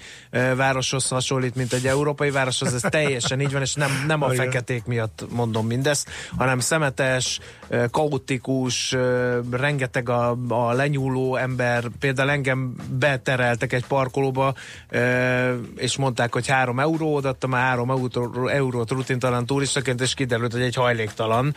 városhoz 0.56 1.08
hasonlít, 1.08 1.54
mint 1.54 1.72
egy 1.72 1.86
európai 1.86 2.30
városhoz, 2.30 2.74
ez 2.74 2.80
teljesen 2.90 3.33
így 3.40 3.52
van, 3.52 3.62
és 3.62 3.74
nem, 3.74 4.04
nem 4.06 4.22
a 4.22 4.28
feketék 4.28 4.84
miatt 4.84 5.26
mondom 5.30 5.66
mindezt, 5.66 6.10
hanem 6.36 6.58
szemetes, 6.58 7.40
kaotikus, 7.90 8.96
rengeteg 9.50 10.08
a, 10.08 10.36
a 10.48 10.72
lenyúló 10.72 11.36
ember, 11.36 11.84
például 11.98 12.30
engem 12.30 12.74
betereltek 12.98 13.72
egy 13.72 13.86
parkolóba, 13.86 14.54
és 15.76 15.96
mondták, 15.96 16.32
hogy 16.32 16.46
három 16.46 16.80
euró, 16.80 17.14
odaadtam 17.14 17.50
már 17.50 17.62
három 17.62 17.90
euró, 17.90 18.48
eurót 18.48 18.90
rutintalan 18.90 19.46
turistaként, 19.46 20.00
és 20.00 20.14
kiderült, 20.14 20.52
hogy 20.52 20.62
egy 20.62 20.74
hajléktalan, 20.74 21.54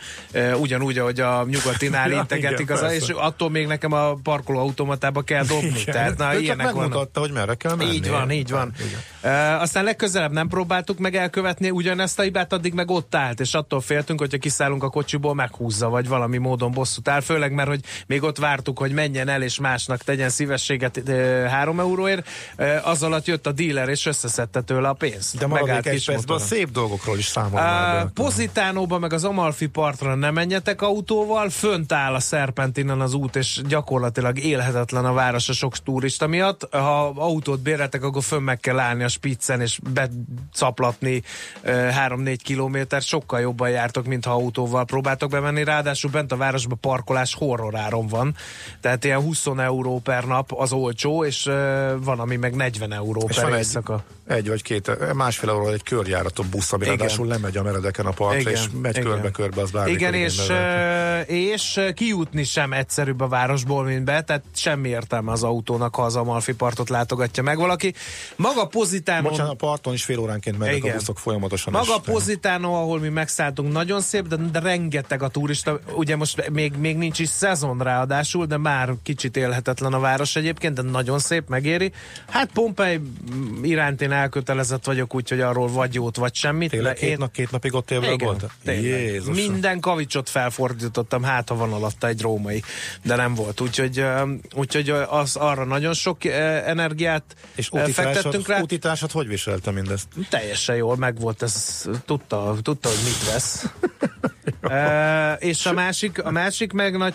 ugyanúgy, 0.60 0.98
ahogy 0.98 1.20
a 1.20 1.44
nyugatinál 1.48 2.10
integetik, 2.20 2.70
az, 2.70 2.92
és 2.92 3.08
attól 3.08 3.50
még 3.50 3.66
nekem 3.66 3.92
a 3.92 4.14
parkoló 4.22 4.58
automatába 4.58 5.22
kell 5.22 5.44
dobni. 5.44 5.66
Igen. 5.80 5.94
Tehát 5.94 6.18
na, 6.18 6.34
Ő 6.34 6.38
ilyenek 6.38 6.66
megmutatta, 6.66 7.20
hogy 7.20 7.32
merre 7.32 7.54
kell 7.54 7.74
menni. 7.74 7.92
Így 7.92 8.08
van, 8.08 8.30
így 8.30 8.50
van. 8.50 8.72
Igen. 8.78 9.58
Aztán 9.58 9.84
legközelebb 9.84 10.32
nem 10.32 10.48
próbáltuk 10.48 10.98
meg 10.98 11.14
elkövetni 11.14 11.67
ugyanezt 11.70 12.18
a 12.18 12.22
hibát 12.22 12.52
addig 12.52 12.74
meg 12.74 12.90
ott 12.90 13.14
állt, 13.14 13.40
és 13.40 13.54
attól 13.54 13.80
féltünk, 13.80 14.20
hogyha 14.20 14.38
kiszállunk 14.38 14.82
a 14.82 14.88
kocsiból, 14.88 15.34
meghúzza, 15.34 15.88
vagy 15.88 16.08
valami 16.08 16.38
módon 16.38 16.72
bosszút 16.72 17.08
áll, 17.08 17.20
főleg 17.20 17.52
mert, 17.52 17.68
hogy 17.68 17.80
még 18.06 18.22
ott 18.22 18.38
vártuk, 18.38 18.78
hogy 18.78 18.92
menjen 18.92 19.28
el, 19.28 19.42
és 19.42 19.58
másnak 19.58 20.02
tegyen 20.02 20.28
szívességet 20.28 21.08
e, 21.08 21.48
3 21.48 21.80
euróért, 21.80 22.28
az 22.82 23.02
alatt 23.02 23.26
jött 23.26 23.46
a 23.46 23.52
díler, 23.52 23.88
és 23.88 24.06
összeszedte 24.06 24.60
tőle 24.60 24.88
a 24.88 24.92
pénzt. 24.92 25.38
De 25.38 25.46
maradék 25.46 25.86
egy 25.86 25.92
kis 25.92 26.04
percben 26.04 26.38
szép 26.38 26.70
dolgokról 26.70 27.18
is 27.18 27.26
számolnál. 27.26 28.04
Be. 28.04 28.10
Pozitánóba 28.14 28.98
meg 28.98 29.12
az 29.12 29.24
Amalfi 29.24 29.66
partra 29.66 30.14
nem 30.14 30.34
menjetek 30.34 30.82
autóval, 30.82 31.50
fönt 31.50 31.92
áll 31.92 32.14
a 32.14 32.20
Szerpentinen 32.20 33.00
az 33.00 33.14
út, 33.14 33.36
és 33.36 33.60
gyakorlatilag 33.68 34.38
élhetetlen 34.38 35.04
a 35.04 35.12
város 35.12 35.48
a 35.48 35.52
sok 35.52 35.76
turista 35.78 36.26
miatt. 36.26 36.68
Ha 36.70 37.12
autót 37.16 37.60
béreltek, 37.60 38.02
akkor 38.02 38.22
fönn 38.22 38.42
meg 38.42 38.60
kell 38.60 38.78
állni 38.78 39.04
a 39.04 39.08
spiccen, 39.08 39.60
és 39.60 39.78
becaplatni 39.92 41.22
3-4 41.64 42.38
kilométer, 42.42 43.02
sokkal 43.02 43.40
jobban 43.40 43.70
jártok, 43.70 44.06
mint 44.06 44.24
ha 44.24 44.30
autóval 44.30 44.84
próbáltok 44.84 45.30
bemenni, 45.30 45.64
ráadásul 45.64 46.10
bent 46.10 46.32
a 46.32 46.36
városban 46.36 46.78
parkolás 46.80 47.34
horroráron 47.34 48.06
van, 48.06 48.34
tehát 48.80 49.04
ilyen 49.04 49.20
20 49.20 49.46
euró 49.46 49.98
per 49.98 50.24
nap 50.24 50.52
az 50.52 50.72
olcsó, 50.72 51.24
és 51.24 51.44
van, 52.00 52.20
ami 52.20 52.36
meg 52.36 52.54
40 52.54 52.92
euró 52.92 53.24
És 53.28 53.34
per 53.34 53.44
van 53.44 53.52
egy, 53.52 53.58
éjszaka. 53.58 54.04
Egy 54.28 54.48
vagy 54.48 54.62
két, 54.62 55.14
másfél 55.14 55.50
euró 55.50 55.68
egy 55.68 55.82
körjárató 55.82 56.44
busz, 56.50 56.72
ami 56.72 56.84
ráadásul 56.84 57.26
lemegy 57.26 57.56
a 57.56 57.62
meredeken 57.62 58.06
a 58.06 58.10
partra, 58.10 58.40
Igen, 58.40 58.52
és 58.52 58.64
megy 58.82 58.98
körbe-körbe, 58.98 59.60
az 59.60 59.70
bármikor 59.70 60.00
Igen, 60.00 60.14
és, 60.14 60.50
és 61.26 61.80
kijutni 61.94 62.44
sem 62.44 62.72
egyszerűbb 62.72 63.20
a 63.20 63.28
városból, 63.28 63.84
mint 63.84 64.04
be, 64.04 64.22
tehát 64.22 64.42
semmi 64.54 64.88
értelme 64.88 65.32
az 65.32 65.42
autónak, 65.42 65.94
ha 65.94 66.02
az 66.02 66.16
Amalfi 66.16 66.54
partot 66.54 66.88
látogatja 66.88 67.42
meg 67.42 67.56
valaki. 67.56 67.94
Maga 68.36 68.66
Pozitánó... 68.66 69.28
Bocsánat, 69.28 69.52
a 69.52 69.54
parton 69.54 69.92
is 69.92 70.04
fél 70.04 70.18
óránként 70.18 70.58
mennek 70.58 70.76
Igen. 70.76 70.90
a 70.90 70.96
buszok 70.96 71.18
folyamatosan. 71.18 71.72
Maga 71.72 71.94
és- 72.04 72.12
Pozitánó, 72.12 72.74
ahol 72.74 72.98
mi 72.98 73.08
megszálltunk, 73.08 73.72
nagyon 73.72 74.00
szép, 74.00 74.26
de, 74.26 74.36
de 74.36 74.58
rengeteg 74.58 75.22
a 75.22 75.28
turista. 75.28 75.80
Ugye 75.94 76.16
most 76.16 76.50
még, 76.50 76.72
még 76.76 76.96
nincs 76.96 77.18
is 77.18 77.28
szezon 77.28 77.78
ráadásul, 77.78 78.46
de 78.46 78.56
már 78.56 78.90
kicsit 79.02 79.36
élhetetlen 79.36 79.92
a 79.92 79.98
város 79.98 80.36
egyébként, 80.36 80.74
de 80.74 80.82
nagyon 80.82 81.18
szép, 81.18 81.48
megéri. 81.48 81.92
Hát 82.28 82.50
Pompei 82.52 82.96
mm, 82.96 83.64
iránt 83.64 84.02
én 84.02 84.12
elkötelezett 84.18 84.84
vagyok, 84.84 85.14
úgyhogy 85.14 85.40
arról 85.40 85.68
vagy 85.68 85.94
jót, 85.94 86.16
vagy 86.16 86.34
semmit. 86.34 86.70
Tényleg 86.70 86.94
két, 86.94 87.18
nap, 87.18 87.32
két 87.32 87.50
napig 87.50 87.74
ott 87.74 87.90
élve 87.90 88.16
volt? 88.18 88.46
Jézusom. 88.64 89.34
Minden 89.34 89.80
kavicsot 89.80 90.28
felfordítottam, 90.28 91.22
hát 91.22 91.48
ha 91.48 91.54
van 91.54 91.72
alatta 91.72 92.06
egy 92.06 92.20
római, 92.20 92.62
de 93.02 93.16
nem 93.16 93.34
volt. 93.34 93.60
Úgyhogy, 93.60 94.04
úgyhogy 94.54 94.90
az 94.90 95.36
arra 95.36 95.64
nagyon 95.64 95.94
sok 95.94 96.24
energiát 96.24 97.24
És 97.54 97.70
fektettünk 97.92 98.48
rá. 98.48 98.60
útitársad 98.60 99.10
hogy 99.10 99.28
viselte 99.28 99.70
mindezt? 99.70 100.06
Teljesen 100.28 100.76
jól 100.76 100.96
megvolt, 100.96 101.42
ez 101.42 101.84
tudta, 102.04 102.56
tudta, 102.62 102.88
hogy 102.88 102.98
mit 103.04 103.32
vesz. 103.32 103.66
e, 104.72 105.32
és 105.32 105.66
a 105.66 105.72
másik, 105.72 106.24
a 106.24 106.30
másik 106.30 106.72
meg 106.72 106.96
nagy 106.96 107.06